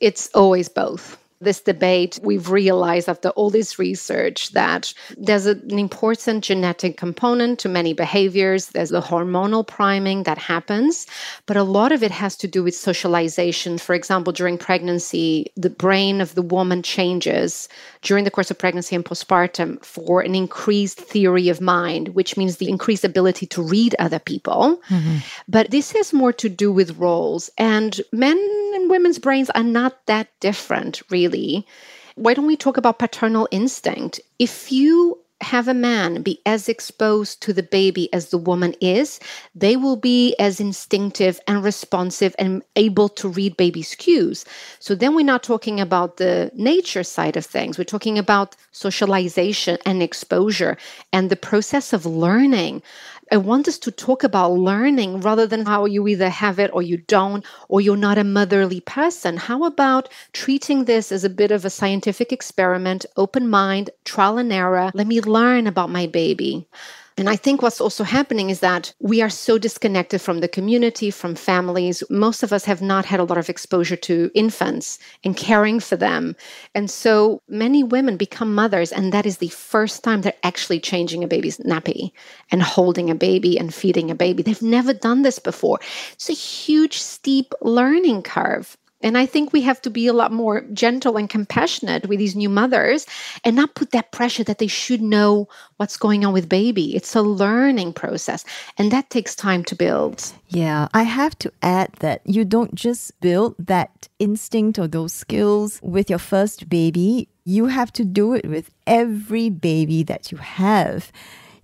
It's 0.01 0.31
always 0.35 0.71
both 0.71 1.19
this 1.47 1.63
debate, 1.63 2.19
we've 2.23 2.51
realized 2.51 3.09
after 3.09 3.31
all 3.31 3.49
this 3.49 3.79
research 3.79 4.51
that 4.51 4.93
there's 5.17 5.47
an 5.47 5.79
important 5.79 6.45
genetic 6.45 6.99
component 6.99 7.59
to 7.61 7.69
many 7.69 7.95
behaviors. 7.95 8.67
There's 8.67 8.91
the 8.91 9.01
hormonal 9.01 9.67
priming 9.67 10.25
that 10.25 10.37
happens, 10.37 11.07
but 11.47 11.57
a 11.57 11.63
lot 11.63 11.93
of 11.93 12.03
it 12.03 12.11
has 12.11 12.37
to 12.37 12.49
do 12.49 12.63
with 12.63 12.75
socialization. 12.75 13.79
For 13.79 13.95
example, 13.95 14.33
during 14.33 14.59
pregnancy, 14.59 15.47
the 15.57 15.71
brain 15.71 16.21
of 16.21 16.35
the 16.35 16.43
woman 16.43 16.83
changes 16.83 17.69
during 18.03 18.25
the 18.25 18.31
course 18.31 18.51
of 18.51 18.59
pregnancy 18.59 18.95
and 18.95 19.05
postpartum 19.05 19.83
for 19.85 20.21
an 20.21 20.35
increased 20.35 20.99
theory 20.99 21.49
of 21.49 21.61
mind, 21.61 22.09
which 22.09 22.37
means 22.37 22.57
the 22.57 22.69
increased 22.69 23.05
ability 23.05 23.47
to 23.47 23.63
read 23.63 23.95
other 23.99 24.19
people. 24.19 24.81
Mm-hmm. 24.89 25.19
But 25.49 25.71
this 25.71 25.93
has 25.93 26.13
more 26.13 26.33
to 26.35 26.49
do 26.49 26.73
with 26.73 26.99
roles, 26.99 27.51
and 27.57 28.01
men 28.13 28.39
and 28.75 28.91
women's 28.91 29.19
brains 29.19 29.51
are 29.51 29.63
not 29.63 30.05
that 30.07 30.29
different, 30.41 31.03
really. 31.11 31.36
Why 32.17 32.35
don't 32.35 32.47
we 32.47 32.57
talk 32.57 32.77
about 32.77 32.99
paternal 32.99 33.49
instinct? 33.51 34.21
If 34.39 34.73
you 34.73 35.19
have 35.43 35.69
a 35.69 35.75
man 35.75 36.23
be 36.23 36.41
as 36.47 36.69
exposed 36.69 37.43
to 37.43 37.53
the 37.53 37.63
baby 37.63 38.11
as 38.13 38.31
the 38.31 38.39
woman 38.39 38.75
is, 38.81 39.21
they 39.55 39.77
will 39.77 39.97
be 39.97 40.35
as 40.39 40.61
instinctive 40.61 41.39
and 41.47 41.63
responsive 41.63 42.35
and 42.39 42.63
able 42.75 43.11
to 43.11 43.29
read 43.29 43.57
baby's 43.57 43.95
cues. 43.95 44.47
So 44.79 44.95
then 44.95 45.15
we're 45.15 45.27
not 45.27 45.43
talking 45.43 45.79
about 45.79 46.17
the 46.17 46.51
nature 46.55 47.05
side 47.05 47.37
of 47.37 47.45
things. 47.45 47.77
We're 47.77 47.85
talking 47.85 48.19
about 48.19 48.57
socialization 48.73 49.77
and 49.85 50.03
exposure 50.03 50.79
and 51.13 51.29
the 51.29 51.37
process 51.37 51.93
of 51.93 52.07
learning. 52.07 52.83
I 53.31 53.37
want 53.37 53.69
us 53.69 53.79
to 53.79 53.91
talk 53.93 54.25
about 54.25 54.53
learning 54.53 55.21
rather 55.21 55.47
than 55.47 55.65
how 55.67 55.85
you 55.85 56.07
either 56.09 56.29
have 56.29 56.59
it 56.59 56.71
or 56.73 56.83
you 56.83 56.97
don't, 56.97 57.45
or 57.69 57.81
you're 57.81 57.97
not 57.97 58.19
a 58.19 58.25
motherly 58.25 58.81
person. 58.81 59.37
How 59.37 59.65
about 59.65 60.09
treating 60.33 60.85
this 60.85 61.13
as 61.13 61.23
a 61.25 61.31
bit 61.31 61.51
of 61.53 61.65
a 61.65 61.71
scientific 61.71 62.33
experiment, 62.33 63.07
open 63.17 63.49
mind, 63.49 63.91
trial 64.05 64.39
and 64.39 64.53
error? 64.53 64.91
Let 64.95 65.07
me 65.07 65.21
learn 65.21 65.67
about 65.67 65.91
my 65.91 66.07
baby. 66.07 66.69
And 67.19 67.31
I 67.31 67.37
think 67.37 67.63
what's 67.63 67.81
also 67.81 68.05
happening 68.05 68.51
is 68.51 68.61
that 68.61 68.93
we 69.01 69.23
are 69.23 69.31
so 69.31 69.57
disconnected 69.57 70.21
from 70.21 70.41
the 70.41 70.49
community, 70.49 71.11
from 71.11 71.35
families. 71.35 72.03
Most 72.11 72.43
of 72.43 72.53
us 72.53 72.67
have 72.67 72.83
not 72.83 73.07
had 73.07 73.21
a 73.21 73.25
lot 73.25 73.39
of 73.39 73.49
exposure 73.49 73.97
to 73.97 74.31
infants 74.35 74.99
and 75.25 75.35
caring 75.35 75.81
for 75.81 75.97
them. 75.97 76.37
And 76.75 76.91
so 76.91 77.41
many 77.49 77.83
women 77.83 78.19
become 78.19 78.55
mothers, 78.55 78.93
and 78.93 79.13
that 79.15 79.25
is 79.25 79.39
the 79.39 79.49
first 79.49 80.05
time 80.05 80.21
they're 80.21 80.35
actually 80.43 80.79
changing 80.79 81.25
a 81.25 81.29
baby's 81.29 81.57
nappy 81.59 82.13
and 82.51 82.63
holding 82.63 83.09
a 83.09 83.15
baby 83.15 83.59
and 83.59 83.73
feeding 83.73 84.11
a 84.11 84.15
baby. 84.15 84.43
They've 84.43 84.61
never 84.61 84.93
done 84.93 85.23
this 85.23 85.39
before. 85.39 85.81
It's 86.13 86.29
a 86.29 86.35
huge, 86.35 86.99
steep 86.99 87.55
learning 87.63 88.25
curve. 88.25 88.77
And 89.03 89.19
I 89.19 89.27
think 89.27 89.53
we 89.53 89.61
have 89.63 89.81
to 89.83 89.91
be 89.91 90.07
a 90.07 90.13
lot 90.13 90.33
more 90.33 90.63
gentle 90.73 91.17
and 91.17 91.29
compassionate 91.29 92.09
with 92.09 92.19
these 92.19 92.35
new 92.35 92.49
mothers 92.49 93.07
and 93.45 93.55
not 93.55 93.75
put 93.75 93.91
that 93.91 94.11
pressure 94.11 94.45
that 94.45 94.59
they 94.59 94.67
should 94.67 95.03
know 95.03 95.49
what's 95.77 95.97
going 95.97 96.25
on 96.25 96.33
with 96.33 96.49
baby. 96.49 96.97
It's 96.97 97.15
a 97.15 97.23
learning 97.23 97.93
process 97.93 98.45
and 98.79 98.91
that 98.91 99.11
takes 99.11 99.35
time 99.35 99.65
to 99.65 99.75
build. 99.75 100.33
Yeah, 100.49 100.89
I 100.95 101.03
have 101.03 101.39
to 101.41 101.53
add 101.63 101.93
that 102.01 102.23
you 102.25 102.45
don't 102.45 102.75
just 102.75 103.21
build 103.21 103.55
that 103.59 104.09
instinct 104.19 104.79
or 104.79 104.89
those 104.89 105.13
skills 105.13 105.79
with 105.83 106.09
your 106.09 106.19
first 106.19 106.69
baby, 106.69 107.29
you 107.45 107.67
have 107.67 107.93
to 107.93 108.05
do 108.05 108.33
it 108.33 108.49
with 108.49 108.71
every 108.87 109.51
baby 109.51 110.03
that 110.05 110.33
you 110.33 110.39
have. 110.39 111.13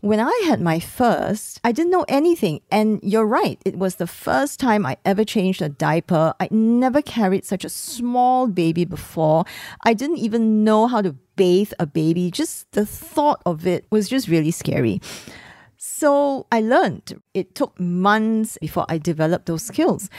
When 0.03 0.19
I 0.19 0.37
had 0.47 0.61
my 0.61 0.81
first, 0.81 1.61
I 1.63 1.71
didn't 1.71 1.93
know 1.93 2.05
anything. 2.09 2.61
And 2.73 2.99
you're 3.05 3.25
right, 3.25 3.63
it 3.65 3.79
was 3.79 3.95
the 3.95 4.09
first 4.09 4.59
time 4.59 4.85
I 4.85 4.97
ever 5.05 5.25
changed 5.25 5.63
a 5.63 5.69
diaper. 5.69 6.35
I 6.41 6.49
never 6.51 7.03
carried 7.03 7.45
such 7.45 7.65
a 7.65 7.69
small 7.69 8.49
baby 8.49 8.85
before. 8.85 9.45
I 9.85 9.95
didn't 9.95 10.19
even 10.19 10.65
know 10.65 10.89
how 10.89 11.03
to 11.03 11.13
bathe 11.37 11.73
a 11.79 11.87
baby. 11.87 12.33
Just 12.33 12.73
the 12.73 12.85
thought 12.85 13.43
of 13.47 13.65
it 13.65 13.87
was 13.93 14.09
just 14.09 14.27
really 14.27 14.51
scary. 14.51 15.01
So 15.77 16.49
I 16.51 16.63
learned. 16.63 17.23
It 17.33 17.55
took 17.55 17.79
months 17.79 18.59
before 18.61 18.87
I 18.89 18.99
developed 18.99 19.47
those 19.47 19.63
skills. 19.63 20.11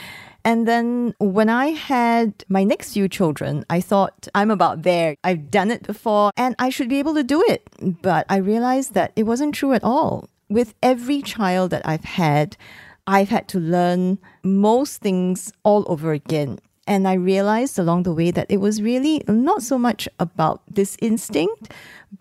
And 0.44 0.68
then 0.68 1.14
when 1.18 1.48
I 1.48 1.68
had 1.68 2.44
my 2.48 2.64
next 2.64 2.92
few 2.92 3.08
children, 3.08 3.64
I 3.70 3.80
thought, 3.80 4.28
I'm 4.34 4.50
about 4.50 4.82
there. 4.82 5.16
I've 5.24 5.50
done 5.50 5.70
it 5.70 5.82
before 5.82 6.32
and 6.36 6.54
I 6.58 6.68
should 6.68 6.88
be 6.88 6.98
able 6.98 7.14
to 7.14 7.24
do 7.24 7.42
it. 7.48 7.66
But 8.02 8.26
I 8.28 8.36
realized 8.36 8.92
that 8.94 9.12
it 9.16 9.22
wasn't 9.22 9.54
true 9.54 9.72
at 9.72 9.82
all. 9.82 10.28
With 10.50 10.74
every 10.82 11.22
child 11.22 11.70
that 11.70 11.86
I've 11.86 12.04
had, 12.04 12.58
I've 13.06 13.30
had 13.30 13.48
to 13.48 13.58
learn 13.58 14.18
most 14.42 15.00
things 15.00 15.52
all 15.62 15.84
over 15.88 16.12
again. 16.12 16.58
And 16.86 17.08
I 17.08 17.14
realized 17.14 17.78
along 17.78 18.02
the 18.02 18.12
way 18.12 18.30
that 18.30 18.46
it 18.50 18.58
was 18.58 18.82
really 18.82 19.22
not 19.26 19.62
so 19.62 19.78
much 19.78 20.06
about 20.18 20.60
this 20.70 20.96
instinct, 21.00 21.72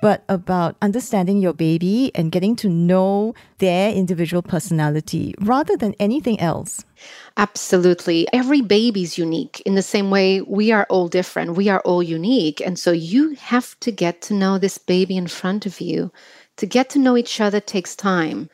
but 0.01 0.24
about 0.29 0.77
understanding 0.82 1.39
your 1.39 1.53
baby 1.53 2.12
and 2.15 2.32
getting 2.32 2.55
to 2.58 2.70
know 2.70 3.36
their 3.58 3.91
individual 3.91 4.41
personality 4.41 5.36
rather 5.41 5.75
than 5.75 5.93
anything 6.00 6.39
else. 6.39 6.86
Absolutely. 7.36 8.27
Every 8.32 8.62
baby's 8.62 9.17
unique 9.17 9.62
in 9.65 9.75
the 9.75 9.82
same 9.82 10.10
way 10.10 10.41
we 10.41 10.72
are 10.72 10.88
all 10.89 11.08
different. 11.08 11.55
We 11.55 11.67
are 11.67 11.82
all 11.82 12.01
unique. 12.01 12.62
And 12.62 12.79
so 12.79 12.91
you 12.91 13.36
have 13.36 13.77
to 13.82 13.91
get 13.91 14.22
to 14.24 14.34
know 14.34 14.58
this 14.58 14.77
baby 14.77 15.17
in 15.17 15.27
front 15.27 15.65
of 15.65 15.82
you. 15.82 16.12
To 16.58 16.65
get 16.67 16.89
to 16.91 17.00
know 17.00 17.17
each 17.17 17.41
other 17.41 17.60
takes 17.60 17.96
time. 17.96 18.50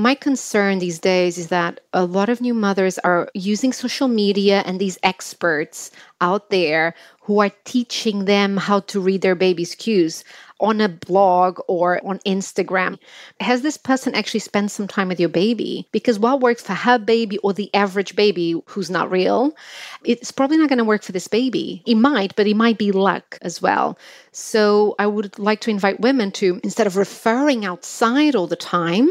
My 0.00 0.14
concern 0.14 0.78
these 0.78 0.98
days 0.98 1.36
is 1.36 1.48
that 1.48 1.80
a 1.92 2.06
lot 2.06 2.30
of 2.30 2.40
new 2.40 2.54
mothers 2.54 2.98
are 3.00 3.28
using 3.34 3.70
social 3.70 4.08
media 4.08 4.62
and 4.64 4.80
these 4.80 4.96
experts 5.02 5.90
out 6.22 6.48
there 6.48 6.94
who 7.20 7.40
are 7.40 7.50
teaching 7.64 8.24
them 8.24 8.56
how 8.56 8.80
to 8.80 8.98
read 8.98 9.20
their 9.20 9.34
baby's 9.34 9.74
cues 9.74 10.24
on 10.58 10.80
a 10.80 10.88
blog 10.88 11.60
or 11.68 12.00
on 12.02 12.18
Instagram. 12.20 12.98
Has 13.40 13.60
this 13.60 13.76
person 13.76 14.14
actually 14.14 14.40
spent 14.40 14.70
some 14.70 14.88
time 14.88 15.08
with 15.08 15.20
your 15.20 15.28
baby? 15.28 15.86
Because 15.92 16.18
what 16.18 16.40
works 16.40 16.62
for 16.62 16.72
her 16.72 16.96
baby 16.96 17.36
or 17.38 17.52
the 17.52 17.68
average 17.74 18.16
baby 18.16 18.54
who's 18.68 18.88
not 18.88 19.10
real, 19.10 19.54
it's 20.02 20.32
probably 20.32 20.56
not 20.56 20.70
going 20.70 20.78
to 20.78 20.84
work 20.84 21.02
for 21.02 21.12
this 21.12 21.28
baby. 21.28 21.82
It 21.84 21.96
might, 21.96 22.34
but 22.36 22.46
it 22.46 22.56
might 22.56 22.78
be 22.78 22.90
luck 22.90 23.36
as 23.42 23.60
well. 23.60 23.98
So 24.32 24.94
I 24.98 25.06
would 25.06 25.38
like 25.38 25.60
to 25.60 25.70
invite 25.70 26.00
women 26.00 26.32
to, 26.32 26.58
instead 26.64 26.86
of 26.86 26.96
referring 26.96 27.66
outside 27.66 28.34
all 28.34 28.46
the 28.46 28.56
time, 28.56 29.10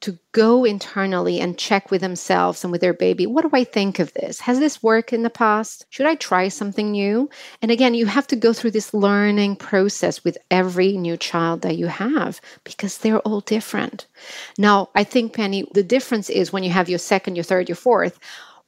to 0.00 0.18
go 0.32 0.64
internally 0.64 1.40
and 1.40 1.58
check 1.58 1.90
with 1.90 2.00
themselves 2.00 2.62
and 2.62 2.70
with 2.70 2.80
their 2.80 2.94
baby 2.94 3.26
what 3.26 3.42
do 3.42 3.50
I 3.52 3.64
think 3.64 3.98
of 3.98 4.12
this? 4.14 4.40
Has 4.40 4.58
this 4.58 4.82
worked 4.82 5.12
in 5.12 5.22
the 5.22 5.30
past? 5.30 5.86
Should 5.90 6.06
I 6.06 6.14
try 6.14 6.48
something 6.48 6.92
new? 6.92 7.28
And 7.62 7.70
again, 7.70 7.94
you 7.94 8.06
have 8.06 8.26
to 8.28 8.36
go 8.36 8.52
through 8.52 8.72
this 8.72 8.94
learning 8.94 9.56
process 9.56 10.24
with 10.24 10.38
every 10.50 10.96
new 10.96 11.16
child 11.16 11.62
that 11.62 11.76
you 11.76 11.86
have 11.86 12.40
because 12.64 12.98
they're 12.98 13.20
all 13.20 13.40
different. 13.40 14.06
Now, 14.58 14.90
I 14.94 15.04
think, 15.04 15.34
Penny, 15.34 15.66
the 15.74 15.82
difference 15.82 16.30
is 16.30 16.52
when 16.52 16.62
you 16.62 16.70
have 16.70 16.88
your 16.88 16.98
second, 16.98 17.36
your 17.36 17.44
third, 17.44 17.68
your 17.68 17.76
fourth 17.76 18.18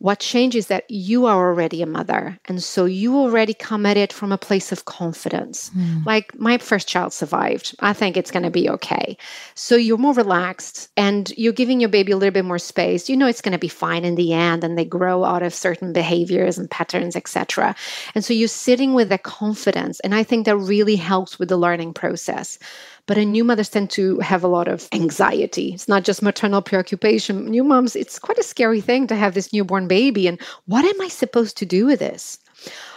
what 0.00 0.18
changes 0.18 0.68
that 0.68 0.90
you 0.90 1.26
are 1.26 1.48
already 1.48 1.82
a 1.82 1.86
mother. 1.86 2.38
And 2.46 2.62
so 2.62 2.86
you 2.86 3.16
already 3.16 3.52
come 3.52 3.84
at 3.84 3.98
it 3.98 4.14
from 4.14 4.32
a 4.32 4.38
place 4.38 4.72
of 4.72 4.86
confidence. 4.86 5.70
Mm. 5.76 6.06
Like 6.06 6.34
my 6.38 6.56
first 6.56 6.88
child 6.88 7.12
survived. 7.12 7.76
I 7.80 7.92
think 7.92 8.16
it's 8.16 8.30
going 8.30 8.44
to 8.44 8.50
be 8.50 8.68
okay. 8.70 9.18
So 9.54 9.76
you're 9.76 9.98
more 9.98 10.14
relaxed 10.14 10.88
and 10.96 11.30
you're 11.36 11.52
giving 11.52 11.80
your 11.80 11.90
baby 11.90 12.12
a 12.12 12.16
little 12.16 12.32
bit 12.32 12.46
more 12.46 12.58
space. 12.58 13.10
You 13.10 13.16
know 13.16 13.26
it's 13.26 13.42
going 13.42 13.52
to 13.52 13.58
be 13.58 13.68
fine 13.68 14.06
in 14.06 14.14
the 14.14 14.32
end 14.32 14.64
and 14.64 14.78
they 14.78 14.86
grow 14.86 15.22
out 15.22 15.42
of 15.42 15.52
certain 15.52 15.92
behaviors 15.92 16.56
and 16.56 16.70
patterns, 16.70 17.14
etc. 17.14 17.76
And 18.14 18.24
so 18.24 18.32
you're 18.32 18.48
sitting 18.48 18.94
with 18.94 19.10
that 19.10 19.24
confidence. 19.24 20.00
And 20.00 20.14
I 20.14 20.22
think 20.22 20.46
that 20.46 20.56
really 20.56 20.96
helps 20.96 21.38
with 21.38 21.50
the 21.50 21.58
learning 21.58 21.92
process. 21.92 22.58
But 23.10 23.18
new 23.18 23.42
mothers 23.42 23.68
tend 23.68 23.90
to 23.90 24.20
have 24.20 24.44
a 24.44 24.46
lot 24.46 24.68
of 24.68 24.86
anxiety. 24.92 25.72
It's 25.74 25.88
not 25.88 26.04
just 26.04 26.22
maternal 26.22 26.62
preoccupation. 26.62 27.46
New 27.46 27.64
moms, 27.64 27.96
it's 27.96 28.20
quite 28.20 28.38
a 28.38 28.44
scary 28.44 28.80
thing 28.80 29.08
to 29.08 29.16
have 29.16 29.34
this 29.34 29.52
newborn 29.52 29.88
baby. 29.88 30.28
And 30.28 30.40
what 30.66 30.84
am 30.84 31.00
I 31.00 31.08
supposed 31.08 31.56
to 31.56 31.66
do 31.66 31.86
with 31.86 31.98
this? 31.98 32.38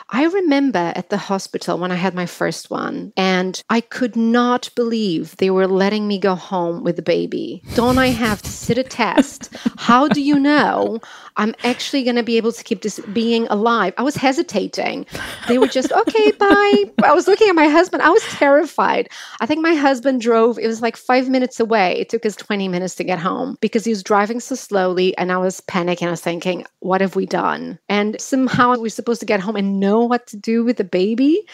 I 0.09 0.25
remember 0.25 0.91
at 0.95 1.09
the 1.09 1.17
hospital 1.17 1.77
when 1.77 1.91
I 1.91 1.95
had 1.95 2.13
my 2.13 2.25
first 2.25 2.69
one, 2.69 3.13
and 3.17 3.61
I 3.69 3.81
could 3.81 4.15
not 4.15 4.69
believe 4.75 5.35
they 5.37 5.49
were 5.49 5.67
letting 5.67 6.07
me 6.07 6.19
go 6.19 6.35
home 6.35 6.83
with 6.83 6.95
the 6.95 7.01
baby. 7.01 7.63
Don't 7.75 7.97
I 7.97 8.07
have 8.07 8.41
to 8.41 8.49
sit 8.49 8.77
a 8.77 8.83
test? 8.83 9.49
How 9.77 10.07
do 10.07 10.21
you 10.21 10.37
know 10.39 10.99
I'm 11.37 11.55
actually 11.63 12.03
going 12.03 12.15
to 12.15 12.23
be 12.23 12.37
able 12.37 12.51
to 12.51 12.63
keep 12.63 12.81
this 12.81 12.99
being 13.13 13.47
alive? 13.47 13.93
I 13.97 14.03
was 14.03 14.15
hesitating. 14.15 15.05
They 15.47 15.57
were 15.57 15.67
just, 15.67 15.91
okay, 15.91 16.31
bye. 16.31 16.83
I 17.03 17.13
was 17.13 17.27
looking 17.27 17.49
at 17.49 17.55
my 17.55 17.67
husband. 17.67 18.03
I 18.03 18.09
was 18.09 18.23
terrified. 18.23 19.09
I 19.39 19.45
think 19.45 19.61
my 19.61 19.75
husband 19.75 20.21
drove, 20.21 20.59
it 20.59 20.67
was 20.67 20.81
like 20.81 20.97
five 20.97 21.29
minutes 21.29 21.59
away. 21.59 21.99
It 21.99 22.09
took 22.09 22.25
us 22.25 22.35
20 22.35 22.67
minutes 22.67 22.95
to 22.95 23.03
get 23.03 23.19
home 23.19 23.57
because 23.61 23.85
he 23.85 23.91
was 23.91 24.03
driving 24.03 24.39
so 24.39 24.55
slowly, 24.55 25.17
and 25.17 25.31
I 25.31 25.37
was 25.37 25.61
panicking. 25.61 26.07
I 26.07 26.11
was 26.11 26.21
thinking, 26.21 26.65
what 26.79 27.01
have 27.01 27.15
we 27.15 27.25
done? 27.25 27.79
And 27.89 28.19
somehow 28.19 28.77
we're 28.77 28.89
supposed 28.89 29.19
to 29.21 29.25
get 29.25 29.39
home 29.39 29.55
and 29.55 29.79
know 29.93 30.05
what 30.05 30.27
to 30.27 30.37
do 30.37 30.63
with 30.63 30.77
the 30.77 30.83
baby. 30.83 31.45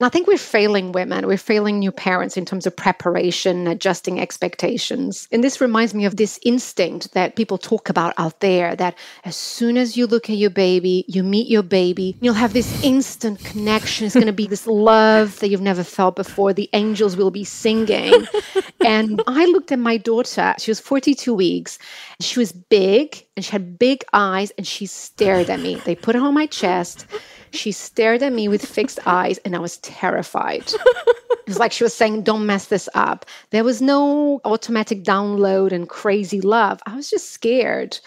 And 0.00 0.06
I 0.06 0.10
think 0.10 0.28
we're 0.28 0.38
failing 0.38 0.92
women, 0.92 1.26
we're 1.26 1.36
failing 1.36 1.80
new 1.80 1.90
parents 1.90 2.36
in 2.36 2.44
terms 2.44 2.68
of 2.68 2.76
preparation, 2.76 3.66
adjusting 3.66 4.20
expectations. 4.20 5.26
And 5.32 5.42
this 5.42 5.60
reminds 5.60 5.92
me 5.92 6.04
of 6.04 6.14
this 6.14 6.38
instinct 6.44 7.14
that 7.14 7.34
people 7.34 7.58
talk 7.58 7.88
about 7.88 8.14
out 8.16 8.38
there 8.38 8.76
that 8.76 8.96
as 9.24 9.34
soon 9.34 9.76
as 9.76 9.96
you 9.96 10.06
look 10.06 10.30
at 10.30 10.36
your 10.36 10.50
baby, 10.50 11.04
you 11.08 11.24
meet 11.24 11.48
your 11.48 11.64
baby, 11.64 12.16
you'll 12.20 12.34
have 12.34 12.52
this 12.52 12.84
instant 12.84 13.40
connection. 13.40 14.06
It's 14.06 14.14
going 14.14 14.26
to 14.26 14.32
be 14.32 14.46
this 14.46 14.68
love 14.68 15.40
that 15.40 15.48
you've 15.48 15.60
never 15.60 15.82
felt 15.82 16.14
before. 16.14 16.52
The 16.52 16.70
angels 16.74 17.16
will 17.16 17.32
be 17.32 17.42
singing. 17.42 18.24
and 18.86 19.20
I 19.26 19.46
looked 19.46 19.72
at 19.72 19.80
my 19.80 19.96
daughter, 19.96 20.54
she 20.60 20.70
was 20.70 20.78
42 20.78 21.34
weeks. 21.34 21.76
She 22.20 22.38
was 22.38 22.52
big 22.52 23.26
and 23.36 23.44
she 23.44 23.50
had 23.50 23.80
big 23.80 24.04
eyes 24.12 24.52
and 24.56 24.64
she 24.64 24.86
stared 24.86 25.50
at 25.50 25.58
me. 25.58 25.82
They 25.84 25.96
put 25.96 26.14
her 26.14 26.20
on 26.20 26.34
my 26.34 26.46
chest 26.46 27.04
she 27.52 27.72
stared 27.72 28.22
at 28.22 28.32
me 28.32 28.48
with 28.48 28.64
fixed 28.64 28.98
eyes, 29.06 29.38
and 29.38 29.54
I 29.56 29.58
was 29.58 29.78
terrified. 29.78 30.72
it 31.30 31.46
was 31.46 31.58
like 31.58 31.72
she 31.72 31.84
was 31.84 31.94
saying, 31.94 32.22
Don't 32.22 32.46
mess 32.46 32.66
this 32.66 32.88
up. 32.94 33.26
There 33.50 33.64
was 33.64 33.80
no 33.80 34.40
automatic 34.44 35.02
download 35.04 35.72
and 35.72 35.88
crazy 35.88 36.40
love. 36.40 36.80
I 36.86 36.94
was 36.96 37.10
just 37.10 37.32
scared. 37.32 37.98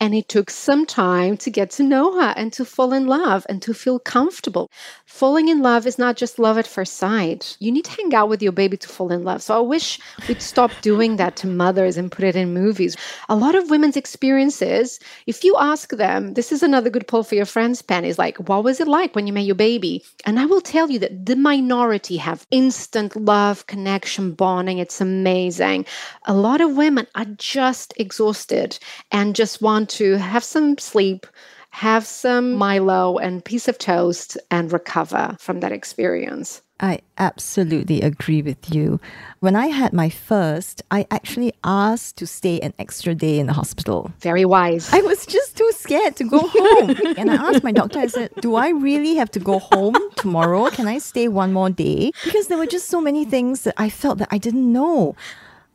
And 0.00 0.14
it 0.14 0.28
took 0.28 0.50
some 0.50 0.86
time 0.86 1.36
to 1.38 1.50
get 1.50 1.70
to 1.72 1.82
know 1.82 2.20
her 2.20 2.34
and 2.36 2.52
to 2.54 2.64
fall 2.64 2.92
in 2.92 3.06
love 3.06 3.46
and 3.48 3.62
to 3.62 3.74
feel 3.74 3.98
comfortable. 3.98 4.70
Falling 5.08 5.48
in 5.48 5.62
love 5.62 5.86
is 5.86 5.98
not 5.98 6.16
just 6.16 6.38
love 6.38 6.58
at 6.58 6.66
first 6.66 6.96
sight. 6.96 7.56
You 7.60 7.72
need 7.72 7.86
to 7.86 7.90
hang 7.90 8.14
out 8.14 8.28
with 8.28 8.42
your 8.42 8.52
baby 8.52 8.76
to 8.76 8.88
fall 8.88 9.10
in 9.10 9.24
love. 9.24 9.42
So 9.42 9.56
I 9.56 9.60
wish 9.60 9.98
we'd 10.28 10.42
stop 10.42 10.70
doing 10.82 11.16
that 11.16 11.34
to 11.36 11.46
mothers 11.46 11.96
and 11.96 12.12
put 12.12 12.26
it 12.26 12.36
in 12.36 12.52
movies. 12.52 12.94
A 13.30 13.34
lot 13.34 13.54
of 13.54 13.70
women's 13.70 13.96
experiences, 13.96 15.00
if 15.26 15.42
you 15.42 15.56
ask 15.58 15.90
them, 15.92 16.34
this 16.34 16.52
is 16.52 16.62
another 16.62 16.90
good 16.90 17.08
poll 17.08 17.22
for 17.22 17.36
your 17.36 17.46
friends, 17.46 17.80
Penny, 17.80 18.08
is 18.08 18.18
like, 18.18 18.36
what 18.50 18.62
was 18.62 18.80
it 18.80 18.86
like 18.86 19.16
when 19.16 19.26
you 19.26 19.32
met 19.32 19.46
your 19.46 19.54
baby? 19.54 20.04
And 20.26 20.38
I 20.38 20.44
will 20.44 20.60
tell 20.60 20.90
you 20.90 20.98
that 20.98 21.24
the 21.24 21.36
minority 21.36 22.18
have 22.18 22.46
instant 22.50 23.16
love, 23.16 23.66
connection, 23.66 24.32
bonding. 24.32 24.76
It's 24.76 25.00
amazing. 25.00 25.86
A 26.26 26.34
lot 26.34 26.60
of 26.60 26.76
women 26.76 27.06
are 27.14 27.24
just 27.24 27.94
exhausted 27.96 28.78
and 29.10 29.34
just 29.34 29.62
want 29.62 29.88
to 29.90 30.18
have 30.18 30.44
some 30.44 30.76
sleep, 30.76 31.26
have 31.70 32.06
some 32.06 32.54
Milo 32.54 33.18
and 33.18 33.44
piece 33.44 33.68
of 33.68 33.78
toast, 33.78 34.36
and 34.50 34.72
recover 34.72 35.36
from 35.38 35.60
that 35.60 35.72
experience. 35.72 36.62
I 36.80 37.00
absolutely 37.18 38.02
agree 38.02 38.40
with 38.40 38.72
you. 38.72 39.00
When 39.40 39.56
I 39.56 39.66
had 39.66 39.92
my 39.92 40.08
first, 40.08 40.80
I 40.92 41.06
actually 41.10 41.52
asked 41.64 42.16
to 42.18 42.26
stay 42.26 42.60
an 42.60 42.72
extra 42.78 43.16
day 43.16 43.40
in 43.40 43.46
the 43.46 43.52
hospital. 43.52 44.12
Very 44.20 44.44
wise. 44.44 44.92
I 44.92 45.00
was 45.00 45.26
just 45.26 45.56
too 45.56 45.70
scared 45.74 46.14
to 46.16 46.24
go 46.24 46.38
home. 46.38 46.90
and 47.16 47.32
I 47.32 47.34
asked 47.34 47.64
my 47.64 47.72
doctor, 47.72 47.98
I 47.98 48.06
said, 48.06 48.30
Do 48.40 48.54
I 48.54 48.68
really 48.68 49.16
have 49.16 49.30
to 49.32 49.40
go 49.40 49.58
home 49.58 49.96
tomorrow? 50.16 50.70
Can 50.70 50.86
I 50.86 50.98
stay 50.98 51.26
one 51.26 51.52
more 51.52 51.70
day? 51.70 52.12
Because 52.24 52.46
there 52.46 52.58
were 52.58 52.66
just 52.66 52.86
so 52.86 53.00
many 53.00 53.24
things 53.24 53.62
that 53.62 53.74
I 53.76 53.90
felt 53.90 54.18
that 54.18 54.28
I 54.30 54.38
didn't 54.38 54.72
know. 54.72 55.16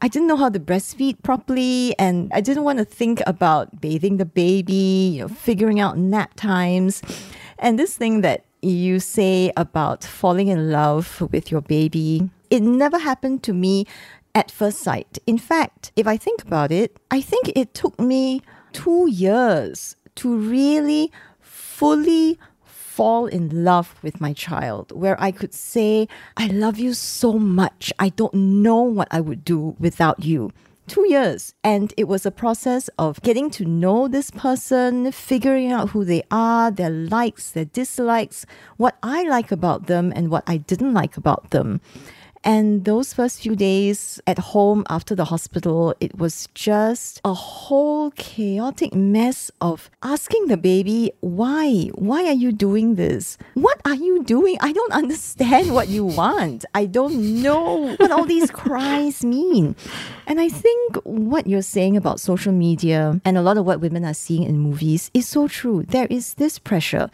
I 0.04 0.10
didn't 0.10 0.28
know 0.28 0.36
how 0.36 0.50
to 0.50 0.60
breastfeed 0.60 1.24
properly, 1.24 1.96
and 1.98 2.30
I 2.34 2.42
didn't 2.42 2.66
want 2.66 2.80
to 2.80 2.84
think 2.84 3.22
about 3.26 3.80
bathing 3.80 4.18
the 4.18 4.26
baby, 4.26 5.14
you 5.16 5.22
know, 5.22 5.30
figuring 5.30 5.80
out 5.80 5.98
nap 5.98 6.34
times. 6.36 7.02
And 7.58 7.80
this 7.80 7.96
thing 7.96 8.20
that 8.20 8.44
you 8.62 9.00
say 9.00 9.54
about 9.56 10.04
falling 10.04 10.50
in 10.50 10.74
love 10.74 11.22
with 11.32 11.50
your 11.50 11.62
baby, 11.62 12.30
it 12.50 12.62
never 12.62 13.00
happened 13.00 13.44
to 13.44 13.54
me 13.54 13.86
at 14.36 14.52
first 14.52 14.80
sight. 14.80 15.20
In 15.26 15.38
fact, 15.38 15.94
if 15.96 16.06
I 16.06 16.18
think 16.18 16.42
about 16.42 16.74
it, 16.74 16.98
I 17.10 17.22
think 17.22 17.54
it 17.56 17.74
took 17.74 17.98
me 17.98 18.42
two 18.74 19.10
years 19.10 19.96
to 20.16 20.36
really 20.36 21.14
fully 21.40 22.38
fall 22.96 23.26
in 23.26 23.64
love 23.64 23.96
with 24.04 24.22
my 24.22 24.34
child, 24.34 24.92
where 24.92 25.20
I 25.20 25.32
could 25.32 25.54
say, 25.54 26.08
I 26.38 26.46
love 26.48 26.78
you 26.78 26.94
so 26.94 27.34
much. 27.34 27.92
I 27.98 28.10
don't 28.10 28.36
know 28.36 28.82
what 28.82 29.08
I 29.10 29.20
would 29.20 29.44
do 29.44 29.76
without 29.80 30.24
you 30.24 30.52
two 30.88 31.06
years. 31.10 31.56
And 31.64 31.94
it 31.98 32.08
was 32.08 32.26
a 32.26 32.32
process 32.32 32.90
of 33.00 33.22
getting 33.22 33.50
to 33.52 33.66
know 33.66 34.08
this 34.08 34.30
person, 34.30 35.12
figuring 35.12 35.72
out 35.72 35.90
who 35.90 36.06
they 36.06 36.24
are, 36.30 36.70
their 36.70 36.90
likes, 36.90 37.52
their 37.52 37.66
dislikes, 37.66 38.46
what 38.78 38.98
I 39.02 39.24
like 39.24 39.52
about 39.52 39.88
them, 39.88 40.14
and 40.16 40.30
what 40.30 40.44
I 40.46 40.58
didn't 40.58 40.94
like 40.94 41.18
about 41.18 41.50
them. 41.50 41.82
And 42.44 42.84
those 42.84 43.14
first 43.14 43.42
few 43.42 43.56
days 43.56 44.20
at 44.28 44.38
home 44.38 44.84
after 44.90 45.16
the 45.16 45.26
hospital, 45.26 45.96
it 46.02 46.18
was 46.18 46.50
just 46.54 47.22
a 47.24 47.34
whole 47.34 48.12
chaotic 48.12 48.94
mess 48.94 49.50
of 49.62 49.90
asking 50.04 50.48
the 50.48 50.58
baby, 50.58 51.14
why? 51.22 51.90
Why 51.96 52.26
are 52.26 52.34
you 52.34 52.52
doing 52.52 52.96
this? 52.96 53.38
What 53.54 53.80
are 53.86 53.96
you 53.96 54.24
doing? 54.24 54.58
I 54.60 54.74
don't 54.74 54.92
understand 54.92 55.74
what 55.74 55.88
you 55.88 56.04
want. 56.04 56.66
I 56.74 56.86
don't 56.86 57.42
know 57.42 57.96
what 57.96 58.12
all 58.12 58.26
these 58.26 58.52
cries 58.52 59.24
mean. 59.24 59.78
And 60.28 60.42
I 60.42 60.50
think 60.50 60.98
what 61.04 61.48
you're 61.48 61.62
saying 61.62 61.96
about 61.96 62.20
social 62.20 62.52
media 62.52 63.22
and 63.24 63.38
a 63.38 63.42
lot 63.42 63.58
of 63.58 63.66
what 63.66 63.80
women 63.80 64.04
are 64.04 64.14
seeing 64.14 64.44
in 64.44 64.58
movies 64.58 65.10
is 65.14 65.28
so 65.28 65.48
true. 65.48 65.84
There 65.84 66.08
is 66.10 66.34
this 66.36 66.60
pressure 66.60 67.10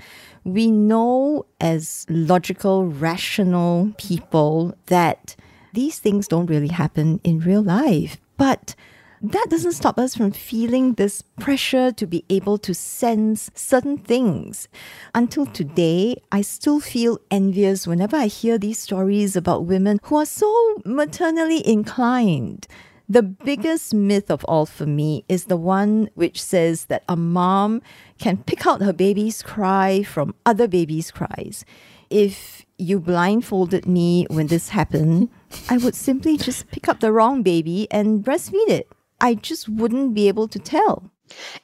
we 0.54 0.72
know 0.72 1.46
as 1.60 2.06
logical, 2.10 2.86
rational 2.86 3.94
people 3.98 4.76
that 4.88 5.36
these 5.74 6.00
things 6.00 6.28
don't 6.28 6.48
really 6.48 6.70
happen 6.70 7.20
in 7.24 7.40
real 7.40 7.62
life. 7.62 8.18
But 8.38 8.76
that 9.22 9.48
doesn't 9.50 9.74
stop 9.74 10.00
us 10.00 10.16
from 10.16 10.32
feeling 10.32 10.94
this 10.94 11.22
pressure 11.40 11.92
to 11.92 12.08
be 12.08 12.24
able 12.30 12.58
to 12.60 12.74
sense 12.74 13.52
certain 13.54 13.98
things. 13.98 14.70
Until 15.14 15.46
today, 15.46 16.22
I 16.32 16.42
still 16.42 16.80
feel 16.80 17.20
envious 17.30 17.86
whenever 17.86 18.16
I 18.16 18.28
hear 18.28 18.58
these 18.58 18.80
stories 18.80 19.36
about 19.36 19.66
women 19.66 20.00
who 20.04 20.16
are 20.16 20.26
so 20.26 20.82
maternally 20.86 21.68
inclined. 21.68 22.66
The 23.12 23.24
biggest 23.24 23.92
myth 23.92 24.30
of 24.30 24.44
all 24.46 24.68
for 24.68 24.86
me 24.86 25.26
is 25.28 25.46
the 25.46 25.58
one 25.58 26.12
which 26.14 26.40
says 26.40 26.86
that 26.86 27.04
a 27.10 27.16
mom 27.16 27.82
can 28.20 28.38
pick 28.38 28.68
out 28.68 28.84
her 28.84 28.94
baby's 28.94 29.42
cry 29.42 30.04
from 30.04 30.36
other 30.46 30.68
babies' 30.68 31.10
cries. 31.10 31.66
If 32.12 32.68
you 32.78 33.00
blindfolded 33.00 33.88
me 33.88 34.28
when 34.30 34.46
this 34.46 34.70
happened, 34.70 35.30
I 35.72 35.78
would 35.78 35.96
simply 35.96 36.38
just 36.38 36.70
pick 36.70 36.88
up 36.88 37.00
the 37.00 37.12
wrong 37.12 37.42
baby 37.42 37.88
and 37.90 38.24
breastfeed 38.24 38.70
it. 38.70 38.92
I 39.20 39.34
just 39.34 39.68
wouldn't 39.68 40.14
be 40.14 40.28
able 40.28 40.48
to 40.48 40.60
tell. 40.60 41.10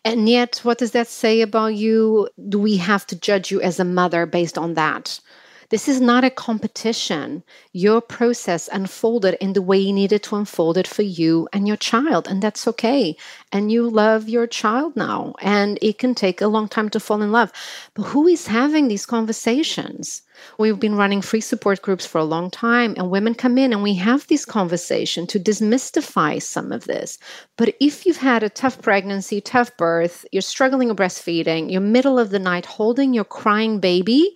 And 0.03 0.27
yet, 0.27 0.61
what 0.63 0.79
does 0.79 0.91
that 0.91 1.07
say 1.07 1.41
about 1.41 1.75
you? 1.75 2.27
Do 2.49 2.57
we 2.57 2.77
have 2.77 3.05
to 3.07 3.15
judge 3.15 3.51
you 3.51 3.61
as 3.61 3.79
a 3.79 3.85
mother 3.85 4.25
based 4.25 4.57
on 4.57 4.73
that? 4.73 5.19
This 5.69 5.87
is 5.87 5.99
not 5.99 6.23
a 6.23 6.29
competition. 6.29 7.43
Your 7.73 8.01
process 8.01 8.69
unfolded 8.71 9.35
in 9.41 9.53
the 9.53 9.61
way 9.61 9.77
you 9.77 9.93
needed 9.93 10.23
to 10.23 10.35
unfold 10.35 10.77
it 10.77 10.87
for 10.87 11.01
you 11.01 11.47
and 11.53 11.67
your 11.67 11.77
child, 11.77 12.27
and 12.27 12.41
that's 12.41 12.67
okay. 12.67 13.15
And 13.51 13.71
you 13.71 13.89
love 13.89 14.29
your 14.29 14.47
child 14.47 14.95
now, 14.95 15.33
and 15.41 15.79
it 15.81 15.97
can 15.97 16.13
take 16.13 16.41
a 16.41 16.47
long 16.47 16.67
time 16.67 16.89
to 16.89 16.99
fall 16.99 17.21
in 17.21 17.31
love. 17.31 17.51
But 17.93 18.03
who 18.03 18.27
is 18.27 18.47
having 18.47 18.87
these 18.87 19.05
conversations? 19.05 20.21
We've 20.57 20.79
been 20.79 20.95
running 20.95 21.21
free 21.21 21.41
support 21.41 21.81
groups 21.81 22.05
for 22.05 22.17
a 22.17 22.25
long 22.25 22.51
time, 22.51 22.93
and 22.97 23.09
women 23.09 23.33
come 23.35 23.57
in 23.57 23.71
and 23.71 23.81
we 23.81 23.93
have 23.95 24.27
this 24.27 24.45
conversation 24.45 25.27
to 25.27 25.39
demystify 25.39 26.41
some 26.41 26.71
of 26.71 26.85
this. 26.85 27.17
But 27.57 27.75
if 27.79 28.05
you've 28.05 28.17
had 28.17 28.43
a 28.43 28.49
tough 28.49 28.81
pregnancy, 28.81 29.41
tough 29.41 29.75
birth, 29.77 30.25
you're 30.31 30.41
struggling 30.41 30.89
with 30.89 30.97
breastfeeding, 30.97 31.71
you're 31.71 31.81
middle 31.81 32.19
of 32.19 32.29
the 32.29 32.39
night 32.39 32.65
holding 32.65 33.13
your 33.13 33.23
crying 33.23 33.79
baby, 33.79 34.35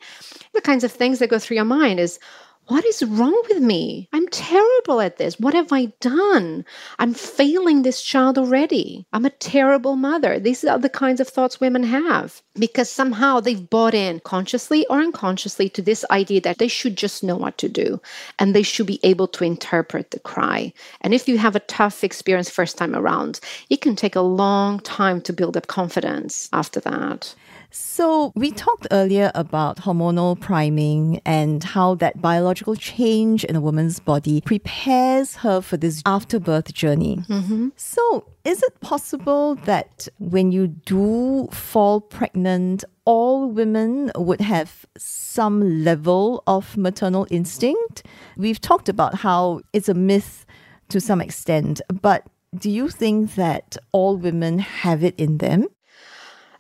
the 0.59 0.65
kinds 0.65 0.83
of 0.83 0.91
things 0.91 1.19
that 1.19 1.29
go 1.29 1.39
through 1.39 1.55
your 1.55 1.63
mind 1.63 2.01
is 2.01 2.19
what 2.67 2.85
is 2.85 3.01
wrong 3.01 3.41
with 3.47 3.61
me? 3.61 4.09
I'm 4.11 4.27
terrible 4.27 4.99
at 4.99 5.17
this. 5.17 5.39
What 5.39 5.53
have 5.53 5.71
I 5.71 5.85
done? 6.01 6.65
I'm 6.99 7.13
failing 7.13 7.81
this 7.81 8.01
child 8.01 8.37
already. 8.37 9.07
I'm 9.13 9.25
a 9.25 9.31
terrible 9.31 9.95
mother. 9.95 10.37
These 10.37 10.65
are 10.65 10.77
the 10.77 10.89
kinds 10.89 11.21
of 11.21 11.29
thoughts 11.29 11.61
women 11.61 11.83
have 11.83 12.41
because 12.59 12.89
somehow 12.89 13.39
they've 13.39 13.69
bought 13.69 13.93
in 13.93 14.19
consciously 14.19 14.85
or 14.87 14.99
unconsciously 14.99 15.69
to 15.69 15.81
this 15.81 16.03
idea 16.11 16.41
that 16.41 16.57
they 16.57 16.67
should 16.67 16.97
just 16.97 17.23
know 17.23 17.37
what 17.37 17.57
to 17.59 17.69
do 17.69 18.01
and 18.37 18.53
they 18.53 18.63
should 18.63 18.85
be 18.85 18.99
able 19.01 19.29
to 19.29 19.45
interpret 19.45 20.11
the 20.11 20.19
cry. 20.19 20.73
And 21.01 21.13
if 21.13 21.27
you 21.27 21.37
have 21.37 21.55
a 21.55 21.61
tough 21.61 22.03
experience 22.03 22.49
first 22.49 22.77
time 22.77 22.95
around, 22.95 23.39
it 23.69 23.79
can 23.79 23.95
take 23.95 24.17
a 24.17 24.21
long 24.21 24.81
time 24.81 25.21
to 25.21 25.33
build 25.33 25.55
up 25.55 25.67
confidence 25.67 26.49
after 26.51 26.81
that. 26.81 27.33
So, 27.71 28.31
we 28.35 28.51
talked 28.51 28.87
earlier 28.89 29.31
about 29.35 29.77
hormonal 29.77 30.39
priming 30.39 31.21
and 31.23 31.63
how 31.63 31.95
that 31.95 32.19
biological 32.19 32.75
change 32.75 33.43
in 33.43 33.55
a 33.55 33.61
woman's 33.61 33.99
body 33.99 34.41
prepares 34.41 35.35
her 35.37 35.61
for 35.61 35.77
this 35.77 36.01
afterbirth 36.05 36.73
journey. 36.73 37.17
Mm-hmm. 37.17 37.69
So, 37.75 38.25
is 38.43 38.63
it 38.63 38.79
possible 38.81 39.55
that 39.65 40.07
when 40.17 40.51
you 40.51 40.67
do 40.67 41.47
fall 41.51 42.01
pregnant, 42.01 42.83
all 43.05 43.51
women 43.51 44.11
would 44.15 44.41
have 44.41 44.87
some 44.97 45.83
level 45.83 46.43
of 46.47 46.75
maternal 46.75 47.27
instinct? 47.29 48.03
We've 48.35 48.59
talked 48.59 48.89
about 48.89 49.13
how 49.15 49.61
it's 49.73 49.89
a 49.89 49.93
myth 49.93 50.45
to 50.89 50.99
some 50.99 51.21
extent, 51.21 51.81
but 52.01 52.25
do 52.57 52.71
you 52.71 52.89
think 52.89 53.35
that 53.35 53.77
all 53.91 54.17
women 54.17 54.57
have 54.57 55.03
it 55.03 55.13
in 55.19 55.37
them? 55.37 55.67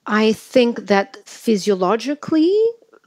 I 0.09 0.33
think 0.33 0.87
that 0.87 1.17
physiologically, 1.27 2.51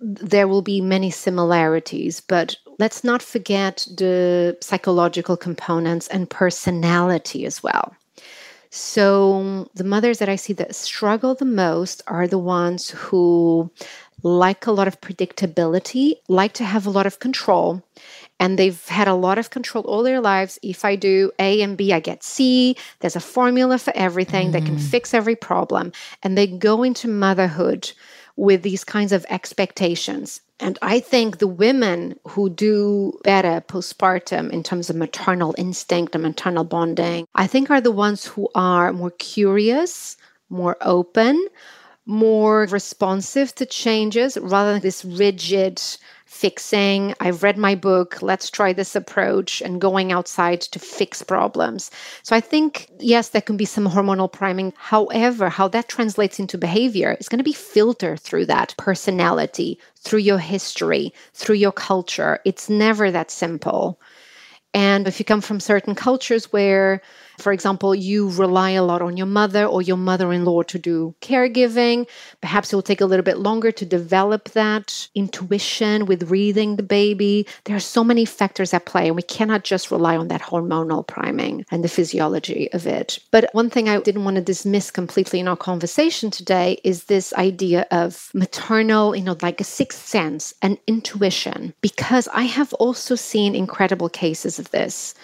there 0.01 0.47
will 0.47 0.62
be 0.62 0.81
many 0.81 1.11
similarities, 1.11 2.21
but 2.21 2.57
let's 2.79 3.03
not 3.03 3.23
forget 3.23 3.87
the 3.97 4.57
psychological 4.61 5.37
components 5.37 6.07
and 6.09 6.31
personality 6.31 7.45
as 7.45 7.61
well. 7.61 7.97
So, 8.75 9.69
the 9.75 9.85
mothers 9.85 10.19
that 10.19 10.31
I 10.31 10.37
see 10.37 10.55
that 10.55 10.75
struggle 10.75 11.35
the 11.35 11.45
most 11.45 12.01
are 12.07 12.27
the 12.27 12.39
ones 12.39 12.89
who 12.89 13.71
like 14.23 14.67
a 14.67 14.73
lot 14.73 14.89
of 14.89 14.99
predictability, 15.03 16.15
like 16.29 16.55
to 16.55 16.65
have 16.65 16.87
a 16.87 16.91
lot 16.91 17.05
of 17.05 17.19
control, 17.19 17.83
and 18.41 18.59
they've 18.59 18.83
had 18.87 19.09
a 19.09 19.15
lot 19.15 19.37
of 19.37 19.51
control 19.51 19.85
all 19.85 20.03
their 20.03 20.23
lives. 20.23 20.59
If 20.63 20.87
I 20.87 20.97
do 20.97 21.31
A 21.39 21.61
and 21.61 21.77
B, 21.77 21.93
I 21.93 22.01
get 22.01 22.25
C. 22.25 22.75
There's 23.01 23.15
a 23.15 23.21
formula 23.21 23.77
for 23.77 23.93
everything 23.95 24.49
mm. 24.49 24.53
that 24.53 24.65
can 24.65 24.77
mm. 24.77 24.81
fix 24.81 25.13
every 25.13 25.37
problem. 25.37 25.93
And 26.23 26.39
they 26.39 26.47
go 26.47 26.83
into 26.83 27.09
motherhood 27.09 27.93
with 28.37 28.62
these 28.62 28.85
kinds 28.85 29.12
of 29.12 29.27
expectations. 29.29 30.40
And 30.61 30.79
I 30.81 31.01
think 31.01 31.38
the 31.38 31.47
women 31.47 32.18
who 32.29 32.49
do 32.49 33.18
better 33.25 33.61
postpartum 33.66 34.51
in 34.51 34.62
terms 34.62 34.88
of 34.88 34.97
maternal 34.97 35.55
instinct 35.59 36.14
and 36.14 36.23
maternal 36.23 36.64
bonding, 36.64 37.27
I 37.35 37.47
think 37.47 37.71
are 37.71 37.81
the 37.81 37.90
ones 37.90 38.25
who 38.25 38.49
are 38.55 38.92
more 38.92 39.11
curious, 39.11 40.16
more 40.49 40.77
open, 40.81 41.49
more 42.07 42.66
responsive 42.71 43.55
to 43.57 43.66
changes 43.66 44.37
rather 44.38 44.73
than 44.73 44.83
this 44.83 45.05
rigid 45.05 45.83
fixing. 46.33 47.14
I've 47.21 47.42
read 47.42 47.59
my 47.59 47.75
book, 47.75 48.23
let's 48.23 48.51
try 48.51 48.73
this 48.73 48.97
approach, 48.97 49.61
and 49.61 49.81
going 49.81 50.11
outside 50.12 50.62
to 50.62 50.79
fix 50.79 51.23
problems. 51.23 51.90
So 52.23 52.35
I 52.35 52.40
think, 52.40 52.88
yes, 52.99 53.29
there 53.29 53.42
can 53.42 53.59
be 53.59 53.66
some 53.66 53.87
hormonal 53.87 54.33
priming. 54.33 54.73
However, 54.77 55.51
how 55.51 55.68
that 55.68 55.88
translates 55.88 56.40
into 56.40 56.57
behavior 56.57 57.16
is 57.21 57.29
going 57.29 57.38
to 57.38 57.45
be 57.45 57.53
filtered 57.53 58.18
through 58.18 58.47
that 58.47 58.75
personality, 58.79 59.79
through 60.01 60.21
your 60.21 60.38
history, 60.38 61.12
through 61.35 61.57
your 61.57 61.73
culture. 61.73 62.40
It's 62.45 62.71
never 62.71 63.11
that 63.11 63.31
simple. 63.31 64.01
And 64.75 65.07
if 65.07 65.18
you 65.18 65.27
come 65.27 65.42
from 65.42 65.61
certain 65.61 65.95
cultures 65.95 66.51
where, 66.51 67.03
for 67.42 67.52
example, 67.52 67.94
you 67.94 68.31
rely 68.31 68.70
a 68.70 68.83
lot 68.83 69.02
on 69.02 69.16
your 69.16 69.26
mother 69.26 69.66
or 69.66 69.83
your 69.83 69.96
mother 69.96 70.33
in 70.33 70.44
law 70.44 70.62
to 70.62 70.78
do 70.78 71.14
caregiving, 71.20 72.09
perhaps 72.40 72.72
it 72.72 72.76
will 72.76 72.83
take 72.83 73.00
a 73.00 73.07
little 73.07 73.24
bit 73.24 73.38
longer 73.38 73.72
to 73.72 73.85
develop 73.85 74.50
that 74.50 75.09
intuition 75.14 76.07
with 76.07 76.31
reading 76.31 76.76
the 76.76 76.83
baby. 76.83 77.46
There 77.64 77.76
are 77.76 77.81
so 77.81 78.05
many 78.05 78.24
factors 78.24 78.72
at 78.72 78.87
play, 78.87 79.09
and 79.09 79.16
we 79.16 79.22
cannot 79.22 79.64
just 79.64 79.90
rely 79.90 80.16
on 80.16 80.28
that 80.28 80.40
hormonal 80.40 81.07
priming 81.07 81.66
and 81.70 81.83
the 81.83 81.88
physiology 81.88 82.72
of 82.72 82.87
it. 82.87 83.18
But 83.31 83.50
one 83.52 83.70
thing 83.70 83.88
I 83.88 83.98
didn't 84.00 84.24
want 84.24 84.37
to 84.37 84.42
dismiss 84.42 84.90
completely 84.90 85.40
in 85.40 85.48
our 85.48 85.57
conversation 85.57 86.31
today 86.31 86.81
is 86.85 87.05
this 87.05 87.33
idea 87.35 87.87
of 87.90 88.31
maternal, 88.35 89.16
you 89.16 89.22
know, 89.22 89.37
like 89.42 89.61
a 89.61 89.64
sixth 89.64 90.07
sense 90.07 90.55
and 90.62 90.78
intuition, 90.87 91.74
because 91.81 92.28
I 92.28 92.44
have 92.44 92.72
also 92.74 93.14
seen 93.16 93.55
incredible 93.55 94.09
cases 94.09 94.59
of 94.59 94.70
this 94.70 95.14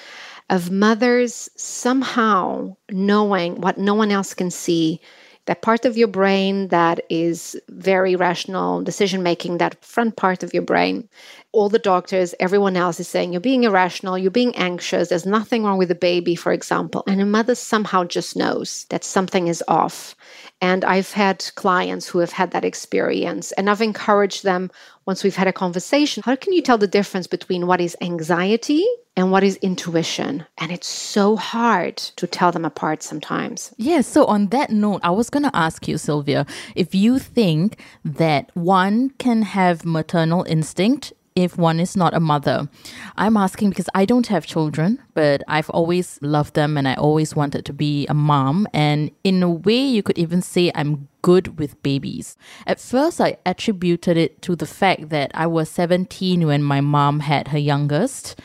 of 0.50 0.70
mothers 0.70 1.48
somehow 1.56 2.74
knowing 2.90 3.60
what 3.60 3.78
no 3.78 3.94
one 3.94 4.10
else 4.10 4.34
can 4.34 4.50
see 4.50 5.00
that 5.48 5.62
part 5.62 5.86
of 5.86 5.96
your 5.96 6.08
brain 6.08 6.68
that 6.68 7.00
is 7.08 7.58
very 7.70 8.14
rational 8.14 8.82
decision 8.82 9.22
making, 9.22 9.56
that 9.56 9.82
front 9.82 10.14
part 10.14 10.42
of 10.42 10.52
your 10.52 10.62
brain, 10.62 11.08
all 11.52 11.70
the 11.70 11.78
doctors, 11.78 12.34
everyone 12.38 12.76
else 12.76 13.00
is 13.00 13.08
saying 13.08 13.32
you're 13.32 13.40
being 13.40 13.64
irrational, 13.64 14.18
you're 14.18 14.30
being 14.30 14.54
anxious, 14.56 15.08
there's 15.08 15.24
nothing 15.24 15.64
wrong 15.64 15.78
with 15.78 15.88
the 15.88 15.94
baby, 15.94 16.34
for 16.34 16.52
example. 16.52 17.02
And 17.06 17.22
a 17.22 17.24
mother 17.24 17.54
somehow 17.54 18.04
just 18.04 18.36
knows 18.36 18.84
that 18.90 19.04
something 19.04 19.48
is 19.48 19.64
off. 19.68 20.14
And 20.60 20.84
I've 20.84 21.12
had 21.12 21.42
clients 21.54 22.06
who 22.06 22.18
have 22.18 22.32
had 22.32 22.50
that 22.50 22.66
experience, 22.66 23.50
and 23.52 23.70
I've 23.70 23.80
encouraged 23.80 24.44
them 24.44 24.70
once 25.08 25.24
we've 25.24 25.40
had 25.42 25.48
a 25.48 25.52
conversation 25.64 26.22
how 26.24 26.36
can 26.36 26.52
you 26.52 26.62
tell 26.62 26.78
the 26.78 26.86
difference 26.86 27.26
between 27.26 27.66
what 27.66 27.80
is 27.80 27.96
anxiety 28.02 28.84
and 29.18 29.32
what 29.32 29.42
is 29.42 29.56
intuition? 29.56 30.46
And 30.58 30.70
it's 30.70 30.86
so 30.86 31.34
hard 31.34 31.96
to 31.96 32.24
tell 32.28 32.52
them 32.52 32.64
apart 32.64 33.02
sometimes. 33.02 33.74
Yeah, 33.76 34.00
so 34.02 34.24
on 34.26 34.46
that 34.50 34.70
note, 34.70 35.00
I 35.02 35.10
was 35.10 35.28
going 35.28 35.42
to 35.42 35.56
ask 35.56 35.88
you, 35.88 35.98
Silvia, 35.98 36.46
if 36.76 36.94
you 36.94 37.18
think 37.18 37.80
that 38.04 38.54
one 38.54 39.10
can 39.18 39.42
have 39.42 39.84
maternal 39.84 40.44
instinct 40.44 41.12
if 41.38 41.56
one 41.56 41.80
is 41.80 41.96
not 41.96 42.14
a 42.14 42.20
mother? 42.20 42.68
I'm 43.16 43.36
asking 43.36 43.70
because 43.70 43.88
I 43.94 44.04
don't 44.04 44.26
have 44.26 44.46
children, 44.46 44.98
but 45.14 45.42
I've 45.48 45.70
always 45.70 46.18
loved 46.20 46.54
them 46.54 46.76
and 46.76 46.88
I 46.88 46.94
always 46.94 47.36
wanted 47.36 47.64
to 47.66 47.72
be 47.72 48.06
a 48.08 48.14
mom. 48.14 48.66
And 48.74 49.10
in 49.24 49.42
a 49.42 49.50
way, 49.50 49.80
you 49.80 50.02
could 50.02 50.18
even 50.18 50.42
say 50.42 50.72
I'm 50.74 51.08
good 51.22 51.58
with 51.58 51.80
babies. 51.82 52.36
At 52.66 52.80
first, 52.80 53.20
I 53.20 53.36
attributed 53.46 54.16
it 54.16 54.42
to 54.42 54.56
the 54.56 54.66
fact 54.66 55.10
that 55.10 55.30
I 55.34 55.46
was 55.46 55.68
17 55.70 56.46
when 56.46 56.62
my 56.62 56.80
mom 56.80 57.20
had 57.20 57.48
her 57.48 57.58
youngest. 57.58 58.40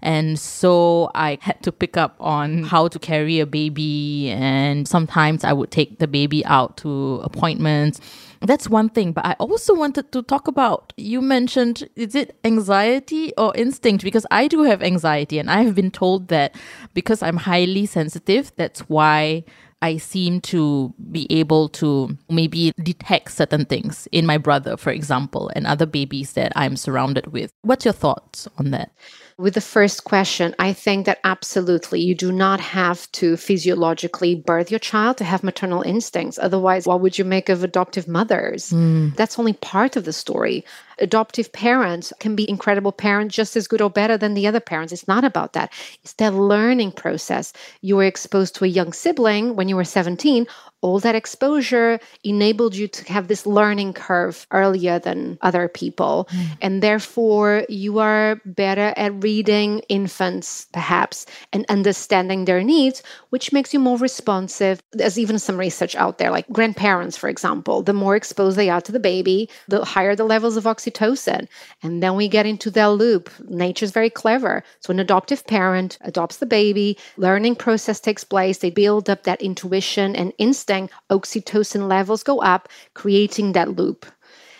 And 0.00 0.38
so 0.38 1.10
I 1.14 1.38
had 1.40 1.62
to 1.64 1.72
pick 1.72 1.96
up 1.96 2.14
on 2.20 2.62
how 2.62 2.88
to 2.88 2.98
carry 2.98 3.40
a 3.40 3.46
baby. 3.46 4.30
And 4.30 4.86
sometimes 4.86 5.44
I 5.44 5.52
would 5.52 5.70
take 5.70 5.98
the 5.98 6.06
baby 6.06 6.44
out 6.46 6.76
to 6.78 7.20
appointments. 7.24 8.00
That's 8.40 8.68
one 8.68 8.88
thing. 8.88 9.12
But 9.12 9.26
I 9.26 9.32
also 9.34 9.74
wanted 9.74 10.12
to 10.12 10.22
talk 10.22 10.48
about 10.48 10.92
you 10.96 11.20
mentioned, 11.20 11.88
is 11.96 12.14
it 12.14 12.38
anxiety 12.44 13.32
or 13.36 13.54
instinct? 13.56 14.04
Because 14.04 14.26
I 14.30 14.48
do 14.48 14.62
have 14.62 14.82
anxiety. 14.82 15.38
And 15.38 15.50
I 15.50 15.62
have 15.62 15.74
been 15.74 15.90
told 15.90 16.28
that 16.28 16.54
because 16.94 17.22
I'm 17.22 17.36
highly 17.36 17.86
sensitive, 17.86 18.52
that's 18.56 18.80
why 18.88 19.44
I 19.80 19.96
seem 19.96 20.40
to 20.42 20.92
be 21.12 21.26
able 21.30 21.68
to 21.70 22.16
maybe 22.28 22.72
detect 22.82 23.32
certain 23.32 23.64
things 23.64 24.08
in 24.10 24.26
my 24.26 24.36
brother, 24.38 24.76
for 24.76 24.90
example, 24.90 25.50
and 25.54 25.66
other 25.66 25.86
babies 25.86 26.32
that 26.32 26.52
I'm 26.56 26.76
surrounded 26.76 27.28
with. 27.32 27.52
What's 27.62 27.84
your 27.84 27.94
thoughts 27.94 28.48
on 28.58 28.72
that? 28.72 28.90
With 29.38 29.54
the 29.54 29.60
first 29.60 30.02
question, 30.02 30.52
I 30.58 30.72
think 30.72 31.06
that 31.06 31.20
absolutely 31.22 32.00
you 32.00 32.16
do 32.16 32.32
not 32.32 32.58
have 32.58 33.10
to 33.12 33.36
physiologically 33.36 34.34
birth 34.34 34.68
your 34.68 34.80
child 34.80 35.16
to 35.18 35.24
have 35.24 35.44
maternal 35.44 35.82
instincts. 35.82 36.40
Otherwise, 36.42 36.86
what 36.86 37.00
would 37.00 37.18
you 37.18 37.24
make 37.24 37.48
of 37.48 37.62
adoptive 37.62 38.08
mothers? 38.08 38.70
Mm. 38.70 39.14
That's 39.14 39.38
only 39.38 39.52
part 39.52 39.94
of 39.94 40.04
the 40.04 40.12
story 40.12 40.64
adoptive 41.00 41.52
parents 41.52 42.12
can 42.20 42.34
be 42.34 42.48
incredible 42.48 42.92
parents 42.92 43.34
just 43.34 43.56
as 43.56 43.68
good 43.68 43.80
or 43.80 43.90
better 43.90 44.16
than 44.16 44.34
the 44.34 44.46
other 44.46 44.60
parents. 44.60 44.92
It's 44.92 45.08
not 45.08 45.24
about 45.24 45.52
that. 45.52 45.72
It's 46.02 46.14
their 46.14 46.30
learning 46.30 46.92
process. 46.92 47.52
You 47.80 47.96
were 47.96 48.04
exposed 48.04 48.54
to 48.56 48.64
a 48.64 48.68
young 48.68 48.92
sibling 48.92 49.56
when 49.56 49.68
you 49.68 49.76
were 49.76 49.84
17 49.84 50.46
all 50.80 51.00
that 51.00 51.14
exposure 51.14 51.98
enabled 52.22 52.76
you 52.76 52.86
to 52.86 53.12
have 53.12 53.26
this 53.26 53.46
learning 53.46 53.92
curve 53.92 54.46
earlier 54.52 54.98
than 54.98 55.38
other 55.40 55.66
people. 55.68 56.28
Mm. 56.30 56.46
And 56.62 56.82
therefore, 56.82 57.64
you 57.68 57.98
are 57.98 58.40
better 58.44 58.94
at 58.96 59.22
reading 59.22 59.80
infants, 59.88 60.66
perhaps, 60.72 61.26
and 61.52 61.66
understanding 61.68 62.44
their 62.44 62.62
needs, 62.62 63.02
which 63.30 63.52
makes 63.52 63.74
you 63.74 63.80
more 63.80 63.98
responsive. 63.98 64.80
There's 64.92 65.18
even 65.18 65.38
some 65.38 65.58
research 65.58 65.96
out 65.96 66.18
there, 66.18 66.30
like 66.30 66.48
grandparents, 66.50 67.16
for 67.16 67.28
example, 67.28 67.82
the 67.82 67.92
more 67.92 68.14
exposed 68.14 68.56
they 68.56 68.70
are 68.70 68.80
to 68.82 68.92
the 68.92 69.00
baby, 69.00 69.50
the 69.66 69.84
higher 69.84 70.14
the 70.14 70.24
levels 70.24 70.56
of 70.56 70.64
oxytocin. 70.64 71.48
And 71.82 72.02
then 72.02 72.14
we 72.14 72.28
get 72.28 72.46
into 72.46 72.70
their 72.70 72.88
loop. 72.88 73.30
Nature's 73.48 73.90
very 73.90 74.10
clever. 74.10 74.62
So, 74.80 74.92
an 74.92 75.00
adoptive 75.00 75.44
parent 75.46 75.98
adopts 76.02 76.36
the 76.36 76.46
baby, 76.46 76.96
learning 77.16 77.56
process 77.56 77.98
takes 77.98 78.22
place, 78.22 78.58
they 78.58 78.70
build 78.70 79.10
up 79.10 79.24
that 79.24 79.42
intuition 79.42 80.14
and 80.14 80.32
instinct 80.38 80.67
oxytocin 81.10 81.88
levels 81.88 82.22
go 82.22 82.40
up, 82.40 82.68
creating 82.94 83.52
that 83.52 83.76
loop. 83.76 84.06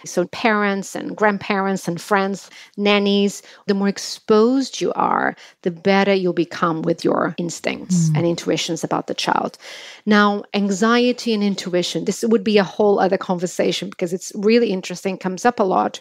So, 0.05 0.27
parents 0.29 0.95
and 0.95 1.17
grandparents 1.17 1.89
and 1.89 2.01
friends, 2.01 2.51
nannies, 2.77 3.43
the 3.67 3.75
more 3.75 3.89
exposed 3.89 4.81
you 4.81 4.93
are, 4.95 5.35
the 5.63 5.71
better 5.71 6.15
you'll 6.15 6.33
become 6.33 6.83
with 6.83 7.05
your 7.05 7.35
instincts 7.37 8.09
mm. 8.09 8.17
and 8.17 8.27
intuitions 8.27 8.85
about 8.85 9.09
the 9.09 9.15
child. 9.15 9.59
Now, 10.07 10.45
anxiety 10.55 11.35
and 11.35 11.43
intuition, 11.43 12.05
this 12.05 12.23
would 12.23 12.45
be 12.45 12.59
a 12.59 12.65
whole 12.65 13.01
other 13.01 13.19
conversation 13.19 13.91
because 13.91 14.13
it's 14.13 14.33
really 14.37 14.71
interesting, 14.71 15.19
comes 15.19 15.45
up 15.45 15.59
a 15.59 15.65
lot. 15.65 16.01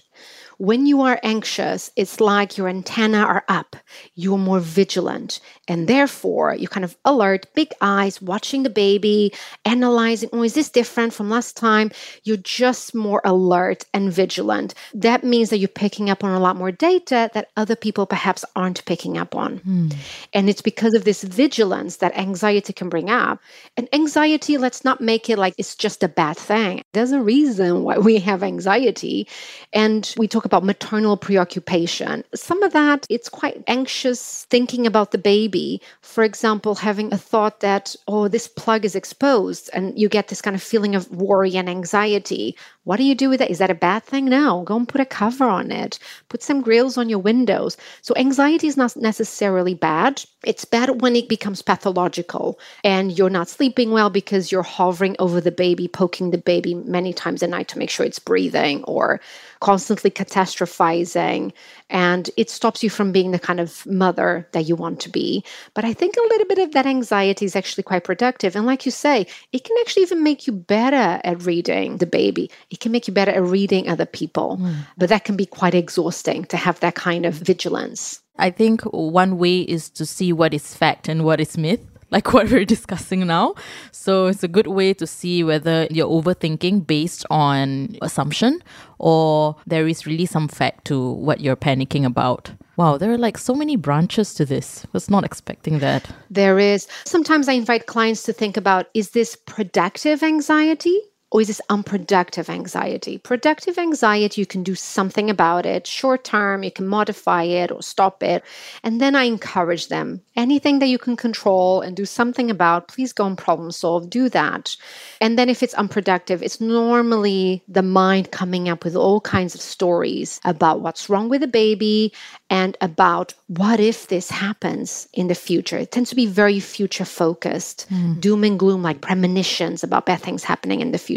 When 0.58 0.86
you 0.86 1.02
are 1.02 1.20
anxious, 1.22 1.92
it's 1.96 2.20
like 2.20 2.58
your 2.58 2.68
antenna 2.68 3.20
are 3.20 3.44
up. 3.48 3.76
You're 4.16 4.40
more 4.40 4.60
vigilant. 4.60 5.40
And 5.68 5.88
therefore, 5.88 6.56
you 6.56 6.68
kind 6.68 6.84
of 6.84 6.98
alert, 7.06 7.46
big 7.54 7.70
eyes, 7.82 8.22
watching 8.22 8.64
the 8.64 8.70
baby, 8.70 9.34
analyzing, 9.66 10.30
oh, 10.34 10.44
is 10.44 10.56
this 10.56 10.70
different 10.70 11.14
from 11.14 11.30
last 11.30 11.56
time? 11.58 11.92
You're 12.24 12.38
just 12.38 12.96
more 12.96 13.22
alert 13.24 13.86
and 13.94 14.12
vigilant. 14.12 14.74
That 14.94 15.24
means 15.24 15.50
that 15.50 15.60
you're 15.60 15.68
picking 15.68 16.10
up 16.10 16.24
on 16.24 16.32
a 16.32 16.40
lot 16.40 16.56
more 16.56 16.72
data 16.72 17.30
that 17.34 17.52
other 17.56 17.76
people 17.76 18.06
perhaps 18.06 18.44
aren't 18.56 18.84
picking 18.86 19.18
up 19.18 19.36
on. 19.36 19.58
Hmm. 19.58 19.90
And 20.34 20.50
it's 20.50 20.62
because 20.62 20.94
of 20.94 21.04
this 21.04 21.24
vigilance 21.24 21.98
that 21.98 22.18
anxiety 22.18 22.74
can 22.74 22.90
bring 22.90 23.10
up. 23.10 23.40
And 23.76 23.88
anxiety, 23.94 24.58
let's 24.58 24.84
not 24.84 25.02
make 25.02 25.30
it 25.30 25.38
like 25.38 25.54
it's 25.58 25.76
just 25.76 26.02
a 26.02 26.08
bad 26.08 26.38
thing. 26.38 26.82
There's 26.94 27.12
a 27.12 27.22
reason 27.22 27.84
why 27.84 28.00
we 28.00 28.18
have 28.20 28.42
anxiety. 28.42 29.28
And 29.72 30.12
we 30.18 30.28
talk 30.28 30.46
about 30.48 30.64
maternal 30.64 31.16
preoccupation. 31.18 32.24
Some 32.34 32.64
of 32.64 32.74
that, 32.74 33.06
it's 33.10 33.30
quite 33.30 33.64
anxious 33.68 34.46
thinking 34.46 34.88
about 34.88 35.12
the 35.12 35.18
baby. 35.20 35.80
For 36.02 36.24
example, 36.24 36.74
having 36.74 37.14
a 37.14 37.18
thought 37.18 37.60
that, 37.60 37.96
oh, 38.08 38.28
this 38.28 38.48
plug 38.48 38.84
is 38.86 38.96
exposed, 38.96 39.70
and 39.74 39.98
you 40.00 40.10
get 40.10 40.30
this 40.30 40.42
kind 40.42 40.56
of 40.56 40.64
feeling 40.64 40.96
of 40.96 41.12
worry 41.12 41.56
and 41.56 41.70
anxiety. 41.70 42.56
What 42.86 42.98
do 42.98 43.04
you 43.04 43.16
do 43.16 43.30
with 43.30 43.40
that? 43.40 43.52
Is 43.52 43.60
that 43.60 43.70
a 43.70 43.76
bad 43.76 44.04
thing? 44.04 44.26
No, 44.26 44.64
go 44.64 44.78
and 44.78 44.88
put 44.88 45.02
a 45.02 45.06
cover 45.06 45.46
on 45.46 45.72
it, 45.72 46.00
put 46.30 46.42
some 46.42 46.62
grills 46.62 46.98
on 46.98 47.10
your 47.10 47.20
windows. 47.20 47.78
So, 48.02 48.14
anxiety 48.16 48.68
is 48.68 48.78
not 48.78 48.96
necessarily 48.96 49.74
bad. 49.74 50.24
It's 50.46 50.66
bad 50.66 51.02
when 51.02 51.16
it 51.16 51.28
becomes 51.28 51.62
pathological 51.62 52.58
and 52.86 53.18
you're 53.18 53.30
not 53.30 53.50
sleeping 53.50 53.92
well 53.92 54.10
because 54.10 54.52
you're 54.52 54.64
hovering 54.64 55.18
over 55.20 55.42
the 55.42 55.52
baby, 55.52 55.90
poking 55.90 56.32
the 56.32 56.38
baby 56.38 56.74
many 56.74 57.12
times 57.12 57.44
a 57.44 57.48
night 57.48 57.68
to 57.70 57.78
make 57.78 57.90
sure 57.90 58.06
it's 58.06 58.20
breathing 58.20 58.84
or 58.86 59.20
constantly 59.60 60.12
catastrophizing 60.12 61.52
and 61.90 62.30
it 62.38 62.50
stops 62.50 62.84
you 62.84 62.90
from 62.90 63.12
being 63.12 63.32
the 63.32 63.40
kind 63.40 63.60
of 63.60 63.86
mother 63.86 64.48
that 64.52 64.68
you 64.68 64.76
want 64.76 65.00
to 65.02 65.10
be. 65.10 65.44
But 65.74 65.86
i 65.86 65.94
think 65.94 66.16
a 66.16 66.28
little 66.30 66.48
bit 66.48 66.60
of 66.60 66.72
that 66.74 66.86
anxiety 66.86 67.46
is 67.46 67.56
actually 67.56 67.84
quite 67.84 68.04
productive. 68.04 68.56
And 68.56 68.66
like 68.66 68.86
you 68.86 68.92
say 68.92 69.28
it 69.52 69.64
can 69.64 69.76
actually 69.82 70.04
even 70.04 70.24
make 70.24 70.48
you 70.48 70.54
better 70.54 71.20
at 71.24 71.44
reading 71.44 71.98
the 71.98 72.06
baby. 72.06 72.50
It 72.70 72.80
can 72.80 72.92
make 72.92 73.08
you 73.08 73.14
better 73.14 73.32
at 73.32 73.44
reading 73.44 73.90
other 73.90 74.06
people. 74.06 74.58
Mm. 74.58 74.76
but 74.98 75.10
that 75.10 75.24
can 75.26 75.36
be 75.36 75.46
quite 75.46 75.74
exhausting 75.74 76.46
to 76.46 76.58
have 76.58 76.80
that 76.80 76.96
kind 76.96 77.26
of 77.26 77.34
vigilance. 77.34 78.22
I 78.40 78.52
think 78.52 78.82
one 78.84 79.38
way 79.38 79.62
is 79.62 79.90
to 79.92 80.06
see 80.06 80.32
what 80.32 80.54
is 80.54 80.76
fact 80.76 81.08
and 81.08 81.26
what 81.26 81.40
is 81.40 81.58
myth 81.58 81.97
like 82.10 82.34
what 82.34 82.50
we're 82.50 82.66
discussing 82.66 83.26
now. 83.28 83.56
So 83.92 84.28
it's 84.28 84.44
a 84.44 84.48
good 84.48 84.68
way 84.68 84.94
to 84.96 85.08
see 85.08 85.44
whether 85.44 85.88
you're 85.90 86.10
overthinking 86.10 86.88
based 86.88 87.26
on 87.30 87.98
assumption 88.02 88.62
or 89.00 89.56
there 89.66 89.88
is 89.88 90.06
really 90.06 90.26
some 90.26 90.48
fact 90.48 90.86
to 90.86 91.12
what 91.12 91.40
you're 91.42 91.56
panicking 91.56 92.06
about. 92.06 92.52
Wow, 92.78 92.98
there 92.98 93.12
are 93.12 93.18
like 93.18 93.38
so 93.38 93.56
many 93.56 93.76
branches 93.76 94.34
to 94.36 94.46
this. 94.46 94.86
I 94.86 94.90
was 94.94 95.10
not 95.10 95.24
expecting 95.24 95.80
that. 95.80 96.10
There 96.30 96.60
is. 96.60 96.88
Sometimes 97.06 97.50
I 97.50 97.54
invite 97.54 97.88
clients 97.88 98.24
to 98.24 98.34
think 98.34 98.56
about 98.56 98.88
is 98.94 99.12
this 99.12 99.36
productive 99.36 100.22
anxiety? 100.22 101.00
Or 101.30 101.42
is 101.42 101.48
this 101.48 101.62
unproductive 101.70 102.50
anxiety? 102.50 103.18
Productive 103.18 103.78
anxiety, 103.78 104.40
you 104.40 104.46
can 104.46 104.64
do 104.64 104.76
something 104.76 105.30
about 105.30 105.66
it. 105.66 105.86
Short 105.86 106.24
term, 106.24 106.64
you 106.64 106.72
can 106.72 106.88
modify 106.88 107.44
it 107.44 107.70
or 107.70 107.82
stop 107.82 108.24
it. 108.24 108.46
And 108.82 109.02
then 109.02 109.14
I 109.14 109.24
encourage 109.24 109.90
them 109.90 110.22
anything 110.38 110.80
that 110.80 110.88
you 110.88 110.98
can 110.98 111.18
control 111.18 111.82
and 111.82 111.98
do 111.98 112.06
something 112.06 112.50
about, 112.50 112.88
please 112.88 113.12
go 113.12 113.26
and 113.26 113.38
problem 113.38 113.72
solve, 113.72 114.10
do 114.10 114.30
that. 114.30 114.78
And 115.20 115.38
then 115.38 115.50
if 115.50 115.62
it's 115.62 115.74
unproductive, 115.74 116.42
it's 116.42 116.62
normally 116.62 117.62
the 117.68 117.84
mind 117.84 118.32
coming 118.32 118.70
up 118.70 118.86
with 118.86 118.96
all 118.96 119.20
kinds 119.20 119.54
of 119.54 119.60
stories 119.60 120.40
about 120.46 120.80
what's 120.80 121.10
wrong 121.10 121.28
with 121.28 121.42
the 121.42 121.48
baby 121.48 122.14
and 122.50 122.78
about 122.80 123.34
what 123.48 123.82
if 123.82 124.08
this 124.08 124.30
happens 124.30 125.10
in 125.12 125.28
the 125.28 125.36
future. 125.36 125.78
It 125.78 125.92
tends 125.92 126.10
to 126.12 126.16
be 126.16 126.26
very 126.26 126.62
future 126.62 127.06
focused, 127.06 127.86
mm. 127.90 128.22
doom 128.22 128.46
and 128.46 128.58
gloom, 128.58 128.82
like 128.82 129.02
premonitions 129.02 129.84
about 129.84 130.06
bad 130.06 130.22
things 130.22 130.46
happening 130.46 130.80
in 130.80 130.92
the 130.92 130.98
future. 130.98 131.17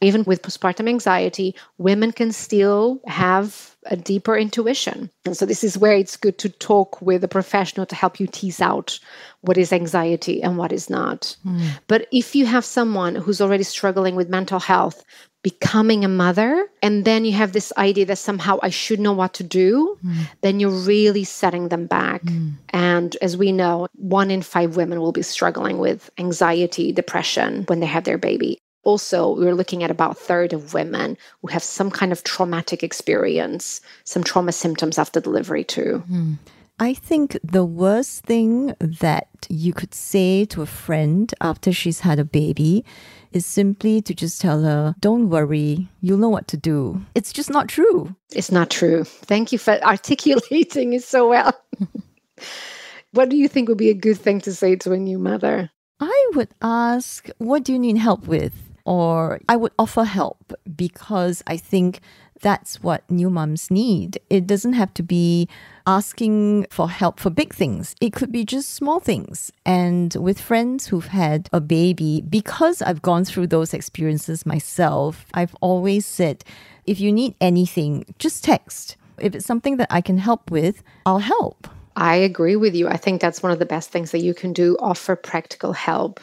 Even 0.00 0.24
with 0.24 0.42
postpartum 0.42 0.88
anxiety, 0.88 1.54
women 1.78 2.12
can 2.12 2.32
still 2.32 3.00
have 3.06 3.76
a 3.90 3.96
deeper 3.96 4.36
intuition. 4.36 5.10
And 5.24 5.36
so, 5.36 5.46
this 5.46 5.64
is 5.64 5.78
where 5.78 5.94
it's 5.94 6.16
good 6.16 6.38
to 6.38 6.48
talk 6.48 7.00
with 7.00 7.22
a 7.24 7.28
professional 7.28 7.86
to 7.86 7.94
help 7.94 8.20
you 8.20 8.26
tease 8.26 8.60
out 8.60 8.98
what 9.40 9.56
is 9.56 9.72
anxiety 9.72 10.42
and 10.42 10.58
what 10.58 10.72
is 10.72 10.90
not. 10.90 11.36
Mm. 11.46 11.68
But 11.86 12.08
if 12.12 12.34
you 12.34 12.46
have 12.46 12.64
someone 12.64 13.14
who's 13.14 13.40
already 13.40 13.62
struggling 13.62 14.16
with 14.16 14.28
mental 14.28 14.60
health, 14.60 15.04
becoming 15.42 16.04
a 16.04 16.08
mother, 16.08 16.68
and 16.82 17.04
then 17.04 17.24
you 17.24 17.32
have 17.32 17.52
this 17.52 17.72
idea 17.78 18.04
that 18.06 18.18
somehow 18.18 18.58
I 18.62 18.70
should 18.70 18.98
know 18.98 19.12
what 19.12 19.34
to 19.34 19.44
do, 19.44 19.96
mm. 20.04 20.26
then 20.40 20.58
you're 20.58 20.70
really 20.70 21.22
setting 21.22 21.68
them 21.68 21.86
back. 21.86 22.22
Mm. 22.24 22.54
And 22.70 23.16
as 23.22 23.36
we 23.36 23.52
know, 23.52 23.86
one 23.94 24.32
in 24.32 24.42
five 24.42 24.76
women 24.76 25.00
will 25.00 25.12
be 25.12 25.22
struggling 25.22 25.78
with 25.78 26.10
anxiety, 26.18 26.90
depression 26.90 27.62
when 27.68 27.78
they 27.78 27.86
have 27.86 28.04
their 28.04 28.18
baby 28.18 28.58
also 28.86 29.34
we're 29.34 29.54
looking 29.54 29.82
at 29.82 29.90
about 29.90 30.12
a 30.12 30.14
third 30.14 30.52
of 30.52 30.72
women 30.72 31.16
who 31.42 31.48
have 31.48 31.62
some 31.62 31.90
kind 31.90 32.12
of 32.12 32.22
traumatic 32.24 32.82
experience 32.82 33.80
some 34.04 34.22
trauma 34.22 34.52
symptoms 34.52 34.98
after 34.98 35.20
delivery 35.20 35.64
too 35.64 36.02
mm. 36.10 36.38
I 36.78 36.92
think 36.92 37.38
the 37.42 37.64
worst 37.64 38.24
thing 38.24 38.74
that 38.80 39.28
you 39.48 39.72
could 39.72 39.94
say 39.94 40.44
to 40.46 40.60
a 40.60 40.66
friend 40.66 41.32
after 41.40 41.72
she's 41.72 42.00
had 42.00 42.18
a 42.18 42.24
baby 42.24 42.84
is 43.32 43.46
simply 43.46 44.02
to 44.02 44.14
just 44.14 44.42
tell 44.42 44.62
her, 44.62 44.94
don't 45.00 45.30
worry, 45.30 45.88
you'll 46.02 46.18
know 46.18 46.28
what 46.28 46.48
to 46.48 46.58
do. 46.58 47.00
It's 47.14 47.32
just 47.32 47.48
not 47.48 47.68
true. 47.68 48.14
It's 48.32 48.52
not 48.52 48.68
true. 48.68 49.04
Thank 49.04 49.52
you 49.52 49.58
for 49.58 49.78
articulating 49.82 50.92
it 50.92 51.02
so 51.02 51.30
well. 51.30 51.58
what 53.12 53.30
do 53.30 53.36
you 53.38 53.48
think 53.48 53.70
would 53.70 53.78
be 53.78 53.90
a 53.90 53.94
good 53.94 54.18
thing 54.18 54.42
to 54.42 54.52
say 54.52 54.76
to 54.76 54.92
a 54.92 54.98
new 54.98 55.18
mother? 55.18 55.70
I 55.98 56.30
would 56.34 56.50
ask, 56.60 57.30
what 57.38 57.64
do 57.64 57.72
you 57.72 57.78
need 57.78 57.96
help 57.96 58.26
with? 58.26 58.65
Or 58.86 59.40
I 59.48 59.56
would 59.56 59.72
offer 59.78 60.04
help 60.04 60.54
because 60.76 61.42
I 61.46 61.56
think 61.56 62.00
that's 62.40 62.82
what 62.82 63.08
new 63.10 63.30
moms 63.30 63.70
need. 63.70 64.18
It 64.30 64.46
doesn't 64.46 64.74
have 64.74 64.92
to 64.94 65.02
be 65.02 65.48
asking 65.86 66.66
for 66.70 66.88
help 66.88 67.18
for 67.18 67.30
big 67.30 67.54
things. 67.54 67.96
It 68.00 68.12
could 68.12 68.30
be 68.30 68.44
just 68.44 68.74
small 68.74 69.00
things. 69.00 69.50
And 69.64 70.14
with 70.14 70.40
friends 70.40 70.86
who've 70.86 71.08
had 71.08 71.48
a 71.52 71.60
baby, 71.60 72.22
because 72.28 72.82
I've 72.82 73.02
gone 73.02 73.24
through 73.24 73.48
those 73.48 73.74
experiences 73.74 74.46
myself, 74.46 75.26
I've 75.34 75.56
always 75.60 76.06
said, 76.06 76.44
if 76.84 77.00
you 77.00 77.10
need 77.10 77.34
anything, 77.40 78.04
just 78.18 78.44
text. 78.44 78.96
If 79.18 79.34
it's 79.34 79.46
something 79.46 79.78
that 79.78 79.88
I 79.90 80.00
can 80.00 80.18
help 80.18 80.50
with, 80.50 80.82
I'll 81.04 81.18
help. 81.18 81.68
I 81.96 82.16
agree 82.16 82.56
with 82.56 82.74
you. 82.74 82.88
I 82.88 82.98
think 82.98 83.20
that's 83.20 83.42
one 83.42 83.52
of 83.52 83.58
the 83.58 83.66
best 83.66 83.90
things 83.90 84.10
that 84.10 84.20
you 84.20 84.34
can 84.34 84.52
do 84.52 84.76
offer 84.78 85.16
practical 85.16 85.72
help 85.72 86.20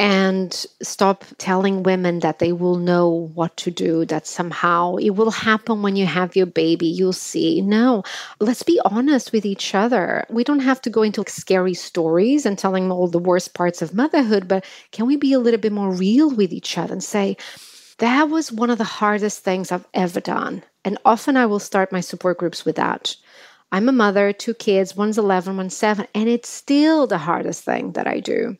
and 0.00 0.64
stop 0.80 1.26
telling 1.36 1.82
women 1.82 2.20
that 2.20 2.38
they 2.38 2.52
will 2.52 2.76
know 2.76 3.30
what 3.34 3.54
to 3.58 3.70
do, 3.70 4.06
that 4.06 4.26
somehow 4.26 4.96
it 4.96 5.10
will 5.10 5.30
happen 5.30 5.82
when 5.82 5.94
you 5.94 6.06
have 6.06 6.34
your 6.34 6.46
baby, 6.46 6.86
you'll 6.86 7.12
see. 7.12 7.60
No, 7.60 8.02
let's 8.38 8.62
be 8.62 8.80
honest 8.86 9.30
with 9.30 9.44
each 9.44 9.74
other. 9.74 10.24
We 10.30 10.42
don't 10.42 10.60
have 10.60 10.80
to 10.82 10.90
go 10.90 11.02
into 11.02 11.22
scary 11.28 11.74
stories 11.74 12.46
and 12.46 12.58
telling 12.58 12.90
all 12.90 13.08
the 13.08 13.18
worst 13.18 13.52
parts 13.52 13.82
of 13.82 13.92
motherhood, 13.92 14.48
but 14.48 14.64
can 14.90 15.04
we 15.04 15.16
be 15.16 15.34
a 15.34 15.38
little 15.38 15.60
bit 15.60 15.70
more 15.70 15.90
real 15.92 16.30
with 16.30 16.50
each 16.50 16.78
other 16.78 16.94
and 16.94 17.04
say, 17.04 17.36
that 17.98 18.30
was 18.30 18.50
one 18.50 18.70
of 18.70 18.78
the 18.78 18.84
hardest 18.84 19.44
things 19.44 19.70
I've 19.70 19.86
ever 19.92 20.20
done. 20.20 20.62
And 20.82 20.96
often 21.04 21.36
I 21.36 21.44
will 21.44 21.58
start 21.58 21.92
my 21.92 22.00
support 22.00 22.38
groups 22.38 22.64
with 22.64 22.76
that. 22.76 23.14
I'm 23.72 23.88
a 23.88 23.92
mother, 23.92 24.32
two 24.32 24.54
kids, 24.54 24.96
one's 24.96 25.16
11, 25.16 25.56
one's 25.56 25.76
7, 25.76 26.08
and 26.12 26.28
it's 26.28 26.48
still 26.48 27.06
the 27.06 27.18
hardest 27.18 27.62
thing 27.62 27.92
that 27.92 28.08
I 28.08 28.18
do. 28.18 28.56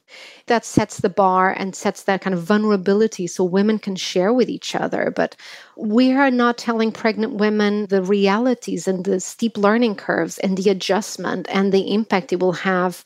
That 0.47 0.65
sets 0.65 1.01
the 1.01 1.09
bar 1.09 1.51
and 1.51 1.75
sets 1.75 2.05
that 2.05 2.21
kind 2.21 2.33
of 2.33 2.43
vulnerability 2.43 3.27
so 3.27 3.43
women 3.43 3.81
can 3.81 3.97
share 3.97 4.33
with 4.33 4.49
each 4.49 4.77
other. 4.77 5.13
But 5.15 5.35
we 5.77 6.13
are 6.13 6.31
not 6.31 6.59
telling 6.59 6.93
pregnant 6.93 7.35
women 7.35 7.87
the 7.87 8.03
realities 8.03 8.87
and 8.87 9.05
the 9.05 9.19
steep 9.19 9.59
learning 9.59 9.97
curves 9.97 10.39
and 10.39 10.57
the 10.57 10.71
adjustment 10.71 11.47
and 11.51 11.73
the 11.73 11.93
impact 11.93 12.33
it 12.33 12.39
will 12.39 12.53
have 12.53 13.05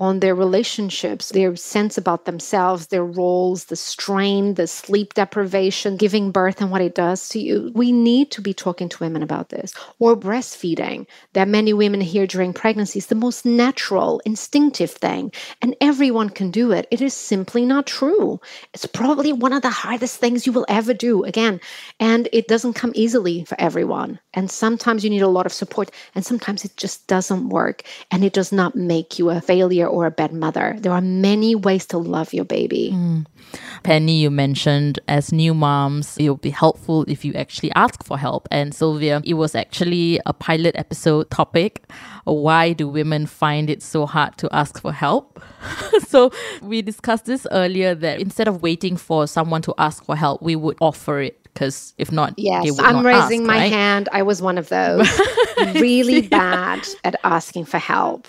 on 0.00 0.20
their 0.20 0.34
relationships, 0.34 1.28
their 1.28 1.54
sense 1.54 1.98
about 1.98 2.24
themselves, 2.24 2.86
their 2.86 3.04
roles, 3.04 3.66
the 3.66 3.76
strain, 3.76 4.54
the 4.54 4.66
sleep 4.66 5.12
deprivation, 5.12 5.98
giving 5.98 6.32
birth, 6.32 6.62
and 6.62 6.70
what 6.70 6.80
it 6.80 6.94
does 6.94 7.28
to 7.28 7.38
you. 7.38 7.70
We 7.74 7.92
need 7.92 8.30
to 8.30 8.40
be 8.40 8.54
talking 8.54 8.88
to 8.88 8.98
women 8.98 9.22
about 9.22 9.50
this. 9.50 9.74
Or 9.98 10.16
breastfeeding, 10.16 11.06
that 11.34 11.48
many 11.48 11.74
women 11.74 12.00
hear 12.00 12.26
during 12.26 12.54
pregnancy 12.54 12.98
is 12.98 13.06
the 13.06 13.14
most 13.14 13.44
natural, 13.44 14.22
instinctive 14.24 14.90
thing, 14.90 15.32
and 15.60 15.76
everyone 15.82 16.30
can 16.30 16.50
do 16.50 16.72
it. 16.72 16.88
It 16.90 17.02
is 17.02 17.12
simply 17.12 17.66
not 17.66 17.86
true. 17.86 18.40
It's 18.72 18.86
probably 18.86 19.34
one 19.34 19.52
of 19.52 19.60
the 19.60 19.68
hardest 19.68 20.16
things 20.16 20.46
you 20.46 20.52
will 20.52 20.66
ever 20.70 20.94
do, 20.94 21.24
again, 21.24 21.60
and 21.98 22.26
it 22.32 22.48
doesn't 22.48 22.72
come 22.72 22.92
easily 22.94 23.44
for 23.44 23.60
everyone. 23.60 24.18
And 24.32 24.50
sometimes 24.50 25.04
you 25.04 25.10
need 25.10 25.20
a 25.20 25.28
lot 25.28 25.44
of 25.44 25.52
support, 25.52 25.90
and 26.14 26.24
sometimes 26.24 26.64
it 26.64 26.74
just 26.78 27.06
doesn't 27.06 27.50
work, 27.50 27.82
and 28.10 28.24
it 28.24 28.32
does 28.32 28.50
not 28.50 28.74
make 28.74 29.18
you 29.18 29.28
a 29.28 29.42
failure 29.42 29.89
or 29.90 30.06
a 30.06 30.10
bad 30.10 30.32
mother. 30.32 30.76
There 30.78 30.92
are 30.92 31.00
many 31.00 31.54
ways 31.54 31.86
to 31.86 31.98
love 31.98 32.32
your 32.32 32.44
baby. 32.44 32.90
Mm. 32.92 33.26
Penny, 33.82 34.20
you 34.20 34.30
mentioned 34.30 35.00
as 35.08 35.32
new 35.32 35.54
moms, 35.54 36.16
it 36.18 36.28
will 36.28 36.36
be 36.36 36.50
helpful 36.50 37.04
if 37.08 37.24
you 37.24 37.32
actually 37.34 37.72
ask 37.72 38.04
for 38.04 38.18
help. 38.18 38.46
And 38.50 38.74
Silvia, 38.74 39.22
it 39.24 39.34
was 39.34 39.54
actually 39.54 40.20
a 40.26 40.32
pilot 40.32 40.76
episode 40.76 41.30
topic. 41.30 41.84
Why 42.24 42.72
do 42.72 42.86
women 42.86 43.26
find 43.26 43.70
it 43.70 43.82
so 43.82 44.06
hard 44.06 44.36
to 44.38 44.48
ask 44.54 44.80
for 44.80 44.92
help? 44.92 45.42
so 46.06 46.30
we 46.62 46.82
discussed 46.82 47.24
this 47.24 47.46
earlier 47.50 47.94
that 47.94 48.20
instead 48.20 48.48
of 48.48 48.62
waiting 48.62 48.96
for 48.96 49.26
someone 49.26 49.62
to 49.62 49.74
ask 49.78 50.04
for 50.04 50.16
help, 50.16 50.42
we 50.42 50.56
would 50.56 50.76
offer 50.80 51.20
it 51.20 51.40
because 51.54 51.94
if 51.98 52.12
not, 52.12 52.34
yes, 52.36 52.78
I'm 52.78 53.04
raising 53.04 53.40
ask, 53.40 53.46
my 53.46 53.58
right? 53.58 53.72
hand. 53.72 54.08
I 54.12 54.22
was 54.22 54.40
one 54.40 54.58
of 54.58 54.68
those 54.70 55.08
really 55.74 56.22
bad 56.22 56.86
at 57.04 57.16
asking 57.24 57.64
for 57.66 57.78
help. 57.78 58.26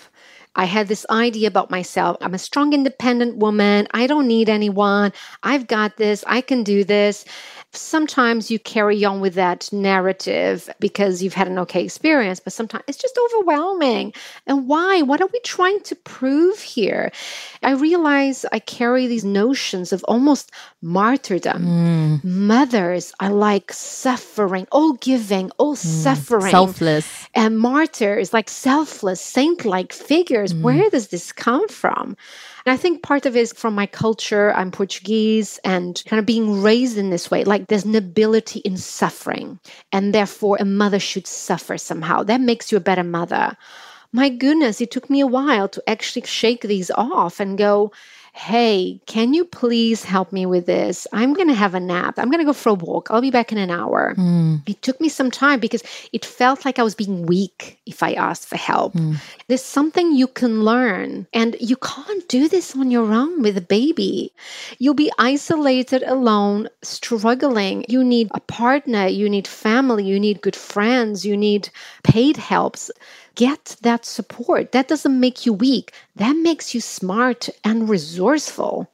I 0.54 0.66
had 0.66 0.88
this 0.88 1.06
idea 1.10 1.48
about 1.48 1.70
myself. 1.70 2.16
I'm 2.20 2.34
a 2.34 2.38
strong, 2.38 2.72
independent 2.72 3.36
woman. 3.36 3.88
I 3.92 4.06
don't 4.06 4.26
need 4.26 4.48
anyone. 4.48 5.12
I've 5.42 5.66
got 5.66 5.96
this. 5.96 6.24
I 6.26 6.40
can 6.42 6.62
do 6.62 6.84
this. 6.84 7.24
Sometimes 7.74 8.50
you 8.50 8.58
carry 8.58 9.02
on 9.04 9.20
with 9.20 9.34
that 9.34 9.72
narrative 9.72 10.68
because 10.78 11.22
you've 11.22 11.34
had 11.34 11.48
an 11.48 11.58
okay 11.60 11.84
experience, 11.84 12.38
but 12.38 12.52
sometimes 12.52 12.84
it's 12.86 12.98
just 12.98 13.18
overwhelming. 13.24 14.12
And 14.46 14.68
why? 14.68 15.02
What 15.02 15.20
are 15.20 15.28
we 15.32 15.40
trying 15.40 15.80
to 15.80 15.96
prove 15.96 16.60
here? 16.60 17.10
I 17.62 17.72
realize 17.72 18.44
I 18.52 18.58
carry 18.58 19.06
these 19.06 19.24
notions 19.24 19.92
of 19.92 20.04
almost 20.04 20.50
martyrdom. 20.82 21.64
Mm. 21.64 22.24
Mothers 22.24 23.12
are 23.20 23.30
like 23.30 23.72
suffering, 23.72 24.66
all 24.70 24.92
giving, 24.94 25.50
all 25.58 25.74
mm. 25.74 25.78
suffering, 25.78 26.50
selfless. 26.50 27.28
And 27.34 27.58
martyrs 27.58 28.32
like 28.32 28.50
selfless, 28.50 29.20
saint 29.20 29.64
like 29.64 29.92
figures. 29.92 30.52
Mm. 30.52 30.62
Where 30.62 30.90
does 30.90 31.08
this 31.08 31.32
come 31.32 31.68
from? 31.68 32.16
And 32.64 32.72
I 32.72 32.76
think 32.76 33.02
part 33.02 33.26
of 33.26 33.36
it 33.36 33.40
is 33.40 33.52
from 33.52 33.74
my 33.74 33.86
culture. 33.86 34.52
I'm 34.54 34.70
Portuguese 34.70 35.58
and 35.64 36.02
kind 36.06 36.20
of 36.20 36.26
being 36.26 36.62
raised 36.62 36.96
in 36.96 37.10
this 37.10 37.30
way. 37.30 37.44
Like 37.44 37.66
there's 37.66 37.84
nobility 37.84 38.60
in 38.60 38.76
suffering. 38.76 39.58
And 39.92 40.14
therefore, 40.14 40.56
a 40.60 40.64
mother 40.64 41.00
should 41.00 41.26
suffer 41.26 41.76
somehow. 41.76 42.22
That 42.22 42.40
makes 42.40 42.70
you 42.70 42.78
a 42.78 42.80
better 42.80 43.02
mother. 43.02 43.56
My 44.12 44.28
goodness, 44.28 44.80
it 44.80 44.90
took 44.90 45.08
me 45.08 45.20
a 45.20 45.26
while 45.26 45.68
to 45.70 45.82
actually 45.88 46.26
shake 46.26 46.62
these 46.62 46.90
off 46.90 47.40
and 47.40 47.56
go, 47.56 47.92
hey, 48.34 48.98
can 49.06 49.34
you 49.34 49.44
please 49.44 50.04
help 50.04 50.32
me 50.32 50.46
with 50.46 50.64
this? 50.64 51.06
I'm 51.12 51.34
going 51.34 51.48
to 51.48 51.54
have 51.54 51.74
a 51.74 51.80
nap. 51.80 52.18
I'm 52.18 52.30
going 52.30 52.40
to 52.40 52.46
go 52.46 52.54
for 52.54 52.70
a 52.70 52.74
walk. 52.74 53.08
I'll 53.10 53.20
be 53.20 53.30
back 53.30 53.52
in 53.52 53.58
an 53.58 53.70
hour. 53.70 54.14
Mm. 54.16 54.66
It 54.66 54.80
took 54.80 55.00
me 55.02 55.10
some 55.10 55.30
time 55.30 55.60
because 55.60 55.82
it 56.12 56.24
felt 56.24 56.64
like 56.64 56.78
I 56.78 56.82
was 56.82 56.94
being 56.94 57.26
weak 57.26 57.78
if 57.84 58.02
I 58.02 58.14
asked 58.14 58.48
for 58.48 58.56
help. 58.56 58.94
Mm. 58.94 59.16
There's 59.48 59.62
something 59.62 60.12
you 60.12 60.26
can 60.26 60.64
learn, 60.64 61.26
and 61.34 61.56
you 61.60 61.76
can't 61.76 62.26
do 62.28 62.48
this 62.48 62.74
on 62.74 62.90
your 62.90 63.12
own 63.12 63.42
with 63.42 63.58
a 63.58 63.62
baby. 63.62 64.32
You'll 64.78 64.94
be 64.94 65.12
isolated, 65.18 66.02
alone, 66.04 66.68
struggling. 66.82 67.84
You 67.88 68.02
need 68.02 68.30
a 68.32 68.40
partner, 68.40 69.06
you 69.06 69.28
need 69.28 69.46
family, 69.46 70.04
you 70.04 70.18
need 70.18 70.40
good 70.40 70.56
friends, 70.56 71.26
you 71.26 71.36
need 71.36 71.68
paid 72.02 72.38
helps 72.38 72.90
get 73.34 73.76
that 73.82 74.04
support. 74.04 74.72
That 74.72 74.88
doesn't 74.88 75.18
make 75.18 75.46
you 75.46 75.52
weak, 75.52 75.92
that 76.16 76.36
makes 76.36 76.74
you 76.74 76.80
smart 76.80 77.48
and 77.64 77.88
resourceful. 77.88 78.90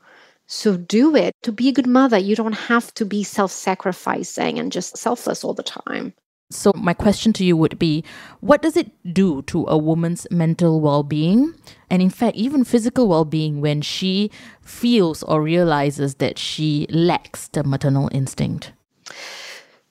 So 0.46 0.79
do 0.79 1.14
it. 1.14 1.35
To 1.42 1.53
be 1.53 1.68
a 1.68 1.72
good 1.72 1.87
mother, 1.87 2.16
you 2.16 2.35
don't 2.35 2.55
have 2.55 2.92
to 2.94 3.05
be 3.05 3.22
self 3.22 3.53
sacrificing 3.53 4.59
and 4.59 4.72
just 4.72 4.96
selfless 4.96 5.44
all 5.44 5.55
the 5.55 5.62
time. 5.62 6.14
So, 6.51 6.72
my 6.74 6.94
question 6.94 7.35
to 7.35 7.44
you 7.44 7.59
would 7.59 7.79
be 7.79 8.03
what 8.40 8.62
does 8.62 8.74
it 8.74 8.90
do 9.12 9.42
to 9.42 9.66
a 9.68 9.77
woman's 9.77 10.27
mental 10.31 10.81
well 10.81 11.03
being, 11.03 11.55
and 11.90 12.01
in 12.01 12.09
fact, 12.09 12.37
even 12.37 12.64
physical 12.64 13.07
well 13.07 13.27
being, 13.27 13.61
when 13.61 13.83
she 13.83 14.31
feels 14.62 15.22
or 15.24 15.42
realizes 15.42 16.14
that 16.14 16.38
she 16.38 16.87
lacks 16.88 17.48
the 17.48 17.62
maternal 17.64 18.09
instinct? 18.12 18.72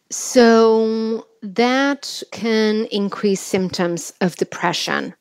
So, 0.09 1.27
that 1.55 2.23
can 2.31 2.85
increase 2.91 3.41
symptoms 3.41 4.13
of 4.21 4.35
depression. 4.35 5.13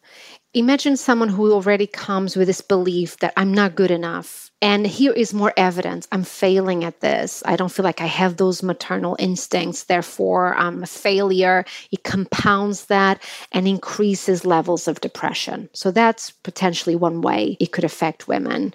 Imagine 0.56 0.96
someone 0.96 1.28
who 1.28 1.52
already 1.52 1.86
comes 1.86 2.34
with 2.34 2.46
this 2.46 2.62
belief 2.62 3.18
that 3.18 3.34
I'm 3.36 3.52
not 3.52 3.74
good 3.74 3.90
enough. 3.90 4.50
And 4.62 4.86
here 4.86 5.12
is 5.12 5.34
more 5.34 5.52
evidence. 5.58 6.08
I'm 6.12 6.22
failing 6.24 6.82
at 6.82 7.00
this. 7.00 7.42
I 7.44 7.56
don't 7.56 7.70
feel 7.70 7.84
like 7.84 8.00
I 8.00 8.06
have 8.06 8.38
those 8.38 8.62
maternal 8.62 9.16
instincts. 9.18 9.84
Therefore, 9.84 10.54
I'm 10.56 10.82
a 10.82 10.86
failure. 10.86 11.66
It 11.92 12.04
compounds 12.04 12.86
that 12.86 13.22
and 13.52 13.68
increases 13.68 14.46
levels 14.46 14.88
of 14.88 15.02
depression. 15.02 15.68
So, 15.74 15.90
that's 15.90 16.30
potentially 16.30 16.96
one 16.96 17.20
way 17.20 17.58
it 17.60 17.72
could 17.72 17.84
affect 17.84 18.26
women. 18.26 18.72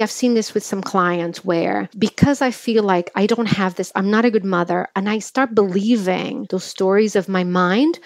I've 0.00 0.10
seen 0.10 0.34
this 0.34 0.52
with 0.52 0.64
some 0.64 0.82
clients 0.82 1.44
where 1.44 1.88
because 1.96 2.42
I 2.42 2.50
feel 2.50 2.82
like 2.82 3.12
I 3.14 3.26
don't 3.26 3.46
have 3.46 3.76
this, 3.76 3.92
I'm 3.94 4.10
not 4.10 4.24
a 4.24 4.32
good 4.32 4.44
mother, 4.44 4.88
and 4.96 5.08
I 5.08 5.20
start 5.20 5.54
believing 5.54 6.48
those 6.50 6.64
stories 6.64 7.14
of 7.14 7.28
my 7.28 7.44
mind 7.44 8.00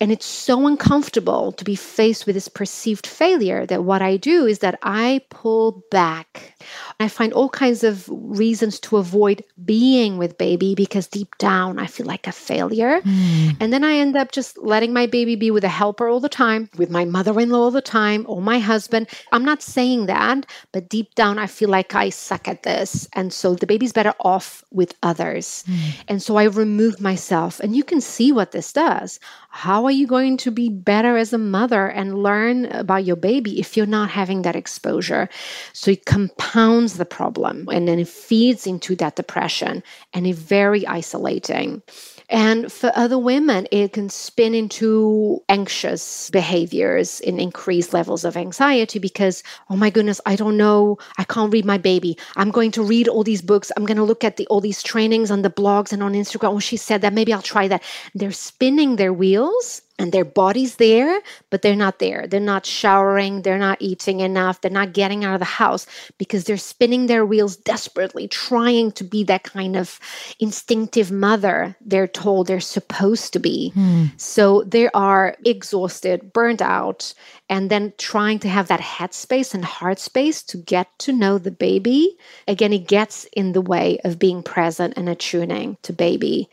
And 0.00 0.12
it's 0.12 0.26
so 0.26 0.66
uncomfortable 0.66 1.50
to 1.52 1.64
be 1.64 1.74
faced 1.74 2.24
with 2.24 2.34
this 2.34 2.46
perceived 2.46 3.04
failure 3.04 3.66
that 3.66 3.82
what 3.82 4.00
I 4.00 4.16
do 4.16 4.46
is 4.46 4.60
that 4.60 4.78
I 4.82 5.22
pull 5.28 5.82
back. 5.90 6.54
I 7.00 7.08
find 7.08 7.32
all 7.32 7.48
kinds 7.48 7.82
of 7.82 8.08
reasons 8.08 8.78
to 8.80 8.96
avoid 8.96 9.42
being 9.64 10.16
with 10.16 10.38
baby 10.38 10.76
because 10.76 11.08
deep 11.08 11.36
down 11.38 11.80
I 11.80 11.86
feel 11.86 12.06
like 12.06 12.28
a 12.28 12.32
failure. 12.32 13.00
Mm. 13.00 13.56
And 13.58 13.72
then 13.72 13.82
I 13.82 13.94
end 13.94 14.16
up 14.16 14.30
just 14.30 14.56
letting 14.58 14.92
my 14.92 15.06
baby 15.06 15.34
be 15.34 15.50
with 15.50 15.64
a 15.64 15.68
helper 15.68 16.08
all 16.08 16.20
the 16.20 16.28
time, 16.28 16.70
with 16.76 16.90
my 16.90 17.04
mother 17.04 17.38
in 17.40 17.50
law 17.50 17.62
all 17.62 17.70
the 17.72 17.82
time, 17.82 18.24
or 18.28 18.40
my 18.40 18.60
husband. 18.60 19.08
I'm 19.32 19.44
not 19.44 19.62
saying 19.62 20.06
that, 20.06 20.46
but 20.72 20.88
deep 20.88 21.16
down 21.16 21.40
I 21.40 21.48
feel 21.48 21.70
like 21.70 21.96
I 21.96 22.10
suck 22.10 22.46
at 22.46 22.62
this. 22.62 23.08
And 23.14 23.32
so 23.32 23.54
the 23.54 23.66
baby's 23.66 23.92
better 23.92 24.14
off 24.20 24.62
with 24.70 24.94
others. 25.02 25.64
Mm. 25.66 26.04
And 26.06 26.22
so 26.22 26.36
I 26.36 26.44
remove 26.44 27.00
myself. 27.00 27.58
And 27.58 27.74
you 27.74 27.82
can 27.82 28.00
see 28.00 28.30
what 28.30 28.52
this 28.52 28.72
does. 28.72 29.18
How 29.50 29.87
are 29.88 29.92
you 29.92 30.06
going 30.06 30.36
to 30.38 30.50
be 30.50 30.68
better 30.68 31.16
as 31.16 31.32
a 31.32 31.38
mother 31.38 31.88
and 31.88 32.22
learn 32.22 32.66
about 32.66 33.04
your 33.04 33.16
baby 33.16 33.58
if 33.58 33.76
you're 33.76 33.86
not 33.86 34.10
having 34.10 34.42
that 34.42 34.54
exposure? 34.54 35.28
So 35.72 35.90
it 35.90 36.04
compounds 36.04 36.98
the 36.98 37.06
problem 37.06 37.68
and 37.72 37.88
then 37.88 37.98
it 37.98 38.08
feeds 38.08 38.66
into 38.66 38.94
that 38.96 39.16
depression 39.16 39.82
and 40.12 40.26
it's 40.26 40.38
very 40.38 40.86
isolating. 40.86 41.82
And 42.30 42.70
for 42.70 42.92
other 42.94 43.18
women, 43.18 43.66
it 43.72 43.94
can 43.94 44.10
spin 44.10 44.54
into 44.54 45.42
anxious 45.48 46.28
behaviors 46.28 47.20
in 47.20 47.40
increased 47.40 47.94
levels 47.94 48.24
of 48.24 48.36
anxiety 48.36 48.98
because, 48.98 49.42
oh 49.70 49.76
my 49.76 49.88
goodness, 49.88 50.20
I 50.26 50.36
don't 50.36 50.58
know. 50.58 50.98
I 51.16 51.24
can't 51.24 51.50
read 51.50 51.64
my 51.64 51.78
baby. 51.78 52.18
I'm 52.36 52.50
going 52.50 52.70
to 52.72 52.82
read 52.82 53.08
all 53.08 53.24
these 53.24 53.40
books. 53.40 53.72
I'm 53.76 53.86
going 53.86 53.96
to 53.96 54.04
look 54.04 54.24
at 54.24 54.36
the, 54.36 54.46
all 54.48 54.60
these 54.60 54.82
trainings 54.82 55.30
on 55.30 55.40
the 55.40 55.50
blogs 55.50 55.90
and 55.90 56.02
on 56.02 56.12
Instagram. 56.12 56.52
Oh, 56.52 56.58
she 56.58 56.76
said 56.76 57.00
that. 57.00 57.14
Maybe 57.14 57.32
I'll 57.32 57.40
try 57.40 57.66
that. 57.66 57.82
They're 58.14 58.30
spinning 58.30 58.96
their 58.96 59.14
wheels 59.14 59.77
and 59.98 60.12
their 60.12 60.24
body's 60.24 60.76
there, 60.76 61.20
but 61.50 61.62
they're 61.62 61.74
not 61.74 61.98
there. 61.98 62.26
They're 62.26 62.40
not 62.40 62.64
showering, 62.64 63.42
they're 63.42 63.58
not 63.58 63.78
eating 63.80 64.20
enough, 64.20 64.60
they're 64.60 64.70
not 64.70 64.92
getting 64.92 65.24
out 65.24 65.34
of 65.34 65.40
the 65.40 65.44
house 65.44 65.86
because 66.18 66.44
they're 66.44 66.56
spinning 66.56 67.06
their 67.06 67.26
wheels 67.26 67.56
desperately, 67.56 68.28
trying 68.28 68.92
to 68.92 69.04
be 69.04 69.24
that 69.24 69.42
kind 69.42 69.76
of 69.76 69.98
instinctive 70.38 71.10
mother 71.10 71.76
they're 71.80 72.06
told 72.06 72.46
they're 72.46 72.60
supposed 72.60 73.32
to 73.32 73.38
be. 73.38 73.70
Hmm. 73.70 74.06
So 74.16 74.62
they 74.62 74.88
are 74.90 75.36
exhausted, 75.44 76.32
burned 76.32 76.62
out, 76.62 77.14
and 77.48 77.70
then 77.70 77.92
trying 77.98 78.38
to 78.40 78.48
have 78.48 78.68
that 78.68 78.80
head 78.80 79.14
space 79.14 79.54
and 79.54 79.64
heart 79.64 79.98
space 79.98 80.42
to 80.42 80.56
get 80.58 80.86
to 80.98 81.12
know 81.12 81.38
the 81.38 81.50
baby. 81.50 82.16
Again, 82.46 82.72
it 82.72 82.86
gets 82.86 83.24
in 83.32 83.52
the 83.52 83.60
way 83.60 83.98
of 84.04 84.18
being 84.18 84.42
present 84.42 84.94
and 84.96 85.08
attuning 85.08 85.78
to 85.82 85.92
baby. 85.92 86.48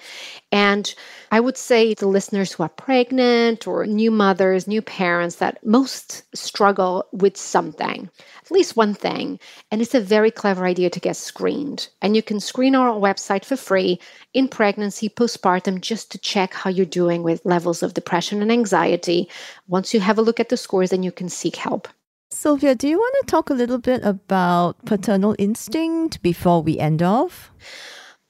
And 0.51 0.93
I 1.31 1.39
would 1.41 1.57
say 1.57 1.93
to 1.95 2.07
listeners 2.07 2.53
who 2.53 2.63
are 2.63 2.69
pregnant 2.69 3.67
or 3.67 3.85
new 3.85 4.09
mothers, 4.09 4.67
new 4.67 4.81
parents, 4.81 5.35
that 5.37 5.65
most 5.65 6.23
struggle 6.33 7.05
with 7.11 7.35
something, 7.35 8.09
at 8.43 8.51
least 8.51 8.77
one 8.77 8.93
thing. 8.93 9.39
And 9.71 9.81
it's 9.81 9.95
a 9.95 9.99
very 9.99 10.31
clever 10.31 10.65
idea 10.65 10.89
to 10.89 10.99
get 10.99 11.17
screened. 11.17 11.89
And 12.01 12.15
you 12.15 12.23
can 12.23 12.39
screen 12.39 12.73
our 12.75 12.91
website 12.97 13.43
for 13.43 13.57
free 13.57 13.99
in 14.33 14.47
pregnancy, 14.47 15.09
postpartum, 15.09 15.81
just 15.81 16.11
to 16.11 16.17
check 16.19 16.53
how 16.53 16.69
you're 16.69 16.85
doing 16.85 17.23
with 17.23 17.43
levels 17.43 17.83
of 17.83 17.93
depression 17.93 18.41
and 18.41 18.51
anxiety. 18.51 19.27
Once 19.67 19.93
you 19.93 19.99
have 19.99 20.17
a 20.17 20.21
look 20.21 20.39
at 20.39 20.49
the 20.49 20.57
scores, 20.57 20.84
then 20.87 21.03
you 21.03 21.11
can 21.11 21.29
seek 21.29 21.55
help. 21.55 21.87
Silvia, 22.31 22.75
do 22.75 22.87
you 22.87 22.97
want 22.97 23.15
to 23.21 23.31
talk 23.31 23.49
a 23.49 23.53
little 23.53 23.77
bit 23.77 24.03
about 24.03 24.83
paternal 24.85 25.35
instinct 25.39 26.21
before 26.21 26.61
we 26.61 26.77
end 26.77 27.01
off? 27.01 27.51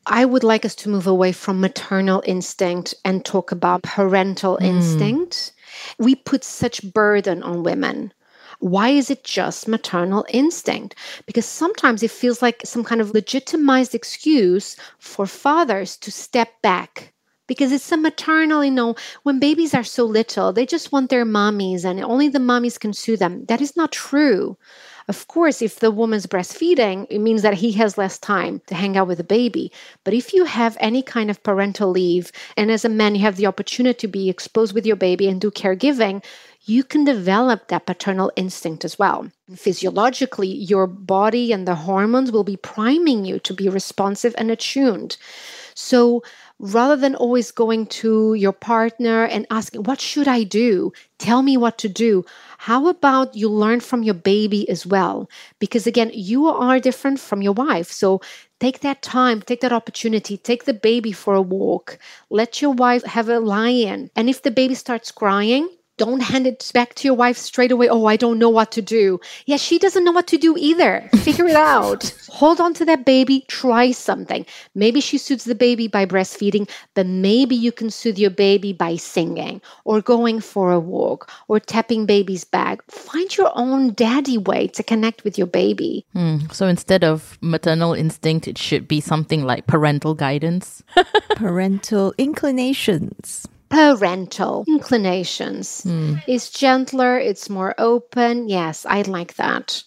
I 0.05 0.25
would 0.25 0.43
like 0.43 0.65
us 0.65 0.75
to 0.75 0.89
move 0.89 1.07
away 1.07 1.31
from 1.31 1.59
maternal 1.59 2.21
instinct 2.25 2.93
and 3.03 3.25
talk 3.25 3.51
about 3.51 3.83
parental 3.83 4.57
mm. 4.57 4.65
instinct. 4.65 5.53
We 5.97 6.15
put 6.15 6.43
such 6.43 6.93
burden 6.93 7.41
on 7.41 7.63
women. 7.63 8.13
Why 8.59 8.89
is 8.89 9.09
it 9.09 9.23
just 9.23 9.67
maternal 9.67 10.25
instinct? 10.29 10.95
Because 11.25 11.45
sometimes 11.45 12.03
it 12.03 12.11
feels 12.11 12.41
like 12.41 12.61
some 12.63 12.83
kind 12.83 13.01
of 13.01 13.11
legitimized 13.11 13.95
excuse 13.95 14.77
for 14.99 15.25
fathers 15.25 15.97
to 15.97 16.11
step 16.11 16.61
back 16.61 17.14
because 17.47 17.71
it's 17.71 17.91
a 17.91 17.97
maternal, 17.97 18.63
you 18.63 18.71
know, 18.71 18.95
when 19.23 19.39
babies 19.39 19.73
are 19.73 19.83
so 19.83 20.03
little, 20.05 20.51
they 20.51 20.65
just 20.65 20.91
want 20.91 21.09
their 21.09 21.25
mommies 21.25 21.85
and 21.85 22.03
only 22.03 22.27
the 22.27 22.39
mommies 22.39 22.79
can 22.79 22.93
sue 22.93 23.17
them. 23.17 23.45
That 23.45 23.61
is 23.61 23.75
not 23.75 23.91
true. 23.91 24.57
Of 25.07 25.27
course, 25.27 25.61
if 25.61 25.79
the 25.79 25.91
woman's 25.91 26.25
breastfeeding, 26.25 27.05
it 27.11 27.19
means 27.19 27.43
that 27.43 27.53
he 27.53 27.73
has 27.73 27.97
less 27.97 28.17
time 28.17 28.61
to 28.65 28.73
hang 28.73 28.97
out 28.97 29.07
with 29.07 29.19
the 29.19 29.23
baby. 29.23 29.71
But 30.03 30.15
if 30.15 30.33
you 30.33 30.45
have 30.45 30.75
any 30.79 31.03
kind 31.03 31.29
of 31.29 31.43
parental 31.43 31.91
leave, 31.91 32.31
and 32.57 32.71
as 32.71 32.83
a 32.83 32.89
man, 32.89 33.13
you 33.13 33.21
have 33.21 33.35
the 33.35 33.45
opportunity 33.45 33.99
to 33.99 34.07
be 34.07 34.29
exposed 34.29 34.73
with 34.73 34.85
your 34.85 34.95
baby 34.95 35.27
and 35.27 35.39
do 35.39 35.51
caregiving, 35.51 36.23
you 36.63 36.83
can 36.83 37.03
develop 37.03 37.67
that 37.67 37.85
paternal 37.85 38.31
instinct 38.35 38.83
as 38.83 38.97
well. 38.97 39.29
Physiologically, 39.55 40.47
your 40.47 40.87
body 40.87 41.51
and 41.51 41.67
the 41.67 41.75
hormones 41.75 42.31
will 42.31 42.43
be 42.43 42.57
priming 42.57 43.25
you 43.25 43.37
to 43.39 43.53
be 43.53 43.69
responsive 43.69 44.33
and 44.39 44.49
attuned. 44.49 45.17
So, 45.75 46.23
rather 46.59 46.95
than 46.95 47.15
always 47.15 47.51
going 47.51 47.85
to 47.87 48.33
your 48.33 48.51
partner 48.53 49.25
and 49.25 49.45
asking, 49.49 49.83
What 49.83 49.99
should 50.01 50.27
I 50.27 50.43
do? 50.43 50.91
Tell 51.19 51.41
me 51.41 51.57
what 51.57 51.77
to 51.79 51.89
do. 51.89 52.23
How 52.57 52.87
about 52.87 53.35
you 53.35 53.49
learn 53.49 53.79
from 53.79 54.03
your 54.03 54.13
baby 54.15 54.67
as 54.69 54.85
well? 54.85 55.29
Because 55.59 55.85
again, 55.87 56.11
you 56.13 56.47
are 56.47 56.79
different 56.79 57.19
from 57.19 57.41
your 57.41 57.53
wife. 57.53 57.91
So 57.91 58.21
take 58.59 58.79
that 58.81 59.01
time, 59.01 59.41
take 59.41 59.61
that 59.61 59.73
opportunity, 59.73 60.37
take 60.37 60.65
the 60.65 60.73
baby 60.73 61.11
for 61.11 61.35
a 61.35 61.41
walk, 61.41 61.97
let 62.29 62.61
your 62.61 62.71
wife 62.71 63.03
have 63.03 63.29
a 63.29 63.39
lie 63.39 63.69
in. 63.69 64.09
And 64.15 64.29
if 64.29 64.41
the 64.41 64.51
baby 64.51 64.75
starts 64.75 65.11
crying, 65.11 65.69
don't 65.97 66.21
hand 66.21 66.45
it 66.47 66.71
back 66.73 66.95
to 66.95 67.07
your 67.07 67.13
wife 67.13 67.37
straight 67.37 67.71
away. 67.71 67.87
Oh, 67.87 68.05
I 68.05 68.17
don't 68.17 68.39
know 68.39 68.49
what 68.49 68.71
to 68.73 68.81
do. 68.81 69.19
Yeah, 69.45 69.57
she 69.57 69.79
doesn't 69.79 70.03
know 70.03 70.11
what 70.11 70.27
to 70.27 70.37
do 70.37 70.55
either. 70.57 71.09
Figure 71.17 71.47
it 71.47 71.55
out. 71.55 72.13
Hold 72.29 72.59
on 72.59 72.73
to 72.75 72.85
that 72.85 73.05
baby. 73.05 73.45
Try 73.47 73.91
something. 73.91 74.45
Maybe 74.73 74.99
she 74.99 75.17
soothes 75.17 75.45
the 75.45 75.55
baby 75.55 75.87
by 75.87 76.05
breastfeeding, 76.05 76.69
but 76.93 77.05
maybe 77.05 77.55
you 77.55 77.71
can 77.71 77.89
soothe 77.89 78.17
your 78.17 78.29
baby 78.29 78.73
by 78.73 78.97
singing 78.97 79.61
or 79.85 80.01
going 80.01 80.41
for 80.41 80.71
a 80.71 80.79
walk 80.79 81.31
or 81.47 81.59
tapping 81.59 82.05
baby's 82.05 82.43
back. 82.43 82.81
Find 82.91 83.35
your 83.37 83.51
own 83.55 83.93
daddy 83.93 84.37
way 84.37 84.67
to 84.67 84.83
connect 84.83 85.23
with 85.23 85.37
your 85.37 85.47
baby. 85.47 86.05
Mm, 86.13 86.53
so 86.53 86.67
instead 86.67 87.03
of 87.03 87.37
maternal 87.41 87.93
instinct, 87.93 88.47
it 88.47 88.57
should 88.57 88.87
be 88.87 88.99
something 88.99 89.45
like 89.45 89.67
parental 89.67 90.13
guidance, 90.13 90.83
parental 91.35 92.13
inclinations 92.17 93.47
parental 93.69 94.63
inclinations. 94.67 95.83
Mm. 95.85 96.21
It's 96.27 96.49
gentler, 96.49 97.19
it's 97.19 97.49
more 97.49 97.75
open. 97.77 98.47
Yes, 98.47 98.85
I 98.85 99.01
like 99.03 99.35
that. 99.35 99.83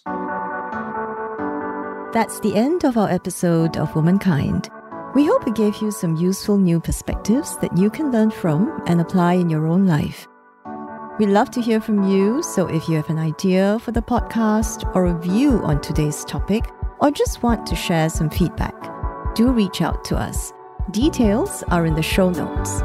That's 2.13 2.39
the 2.39 2.55
end 2.55 2.85
of 2.85 2.97
our 2.97 3.09
episode 3.09 3.77
of 3.77 3.95
Womankind. 3.95 4.69
We 5.15 5.25
hope 5.25 5.47
it 5.47 5.55
gave 5.55 5.75
you 5.81 5.91
some 5.91 6.15
useful 6.15 6.57
new 6.57 6.79
perspectives 6.79 7.57
that 7.59 7.77
you 7.77 7.89
can 7.89 8.11
learn 8.11 8.31
from 8.31 8.81
and 8.87 9.01
apply 9.01 9.33
in 9.33 9.49
your 9.49 9.67
own 9.67 9.85
life. 9.85 10.27
We'd 11.19 11.29
love 11.29 11.51
to 11.51 11.61
hear 11.61 11.81
from 11.81 12.07
you, 12.07 12.41
so 12.41 12.67
if 12.67 12.87
you 12.87 12.95
have 12.95 13.09
an 13.09 13.19
idea 13.19 13.77
for 13.79 13.91
the 13.91 14.01
podcast 14.01 14.89
or 14.95 15.05
a 15.05 15.19
view 15.19 15.59
on 15.63 15.81
today's 15.81 16.23
topic, 16.23 16.63
or 16.99 17.11
just 17.11 17.43
want 17.43 17.65
to 17.67 17.75
share 17.75 18.09
some 18.09 18.29
feedback, 18.29 18.75
do 19.35 19.51
reach 19.51 19.81
out 19.81 20.03
to 20.05 20.15
us. 20.15 20.53
Details 20.91 21.63
are 21.69 21.85
in 21.85 21.95
the 21.95 22.01
show 22.01 22.29
notes. 22.29 22.81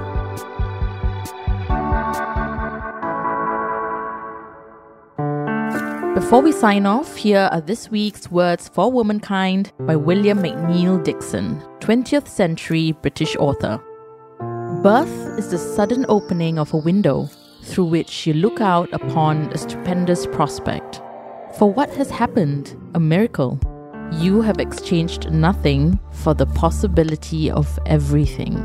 Before 6.24 6.40
we 6.40 6.52
sign 6.52 6.86
off, 6.86 7.16
here 7.16 7.50
are 7.52 7.60
this 7.60 7.90
week's 7.90 8.30
words 8.30 8.70
for 8.70 8.90
womankind 8.90 9.72
by 9.80 9.94
William 9.94 10.38
Macneile 10.40 11.04
Dixon, 11.04 11.60
20th 11.80 12.28
century 12.28 12.92
British 12.92 13.36
author. 13.36 13.78
Birth 14.82 15.38
is 15.38 15.50
the 15.50 15.58
sudden 15.58 16.06
opening 16.08 16.58
of 16.58 16.72
a 16.72 16.78
window 16.78 17.28
through 17.64 17.84
which 17.84 18.26
you 18.26 18.32
look 18.32 18.62
out 18.62 18.90
upon 18.94 19.52
a 19.52 19.58
stupendous 19.58 20.26
prospect. 20.28 21.02
For 21.58 21.70
what 21.70 21.90
has 21.96 22.08
happened? 22.08 22.74
A 22.94 23.00
miracle. 23.00 23.60
You 24.12 24.40
have 24.40 24.60
exchanged 24.60 25.30
nothing 25.30 26.00
for 26.10 26.32
the 26.32 26.46
possibility 26.46 27.50
of 27.50 27.78
everything. 27.84 28.56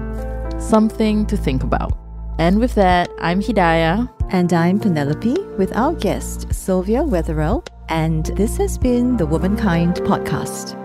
Something 0.62 1.26
to 1.26 1.36
think 1.36 1.64
about. 1.64 1.92
And 2.40 2.58
with 2.58 2.76
that, 2.76 3.10
I'm 3.20 3.42
Hidayah. 3.42 4.19
And 4.32 4.54
I'm 4.54 4.80
Penelope 4.80 5.38
with 5.58 5.76
our 5.76 5.94
guest, 5.94 6.54
Silvia 6.54 7.02
Wetherell. 7.02 7.66
And 7.90 8.28
this 8.38 8.58
has 8.58 8.78
been 8.78 9.18
the 9.18 9.26
Womankind 9.26 9.96
Podcast. 9.96 10.79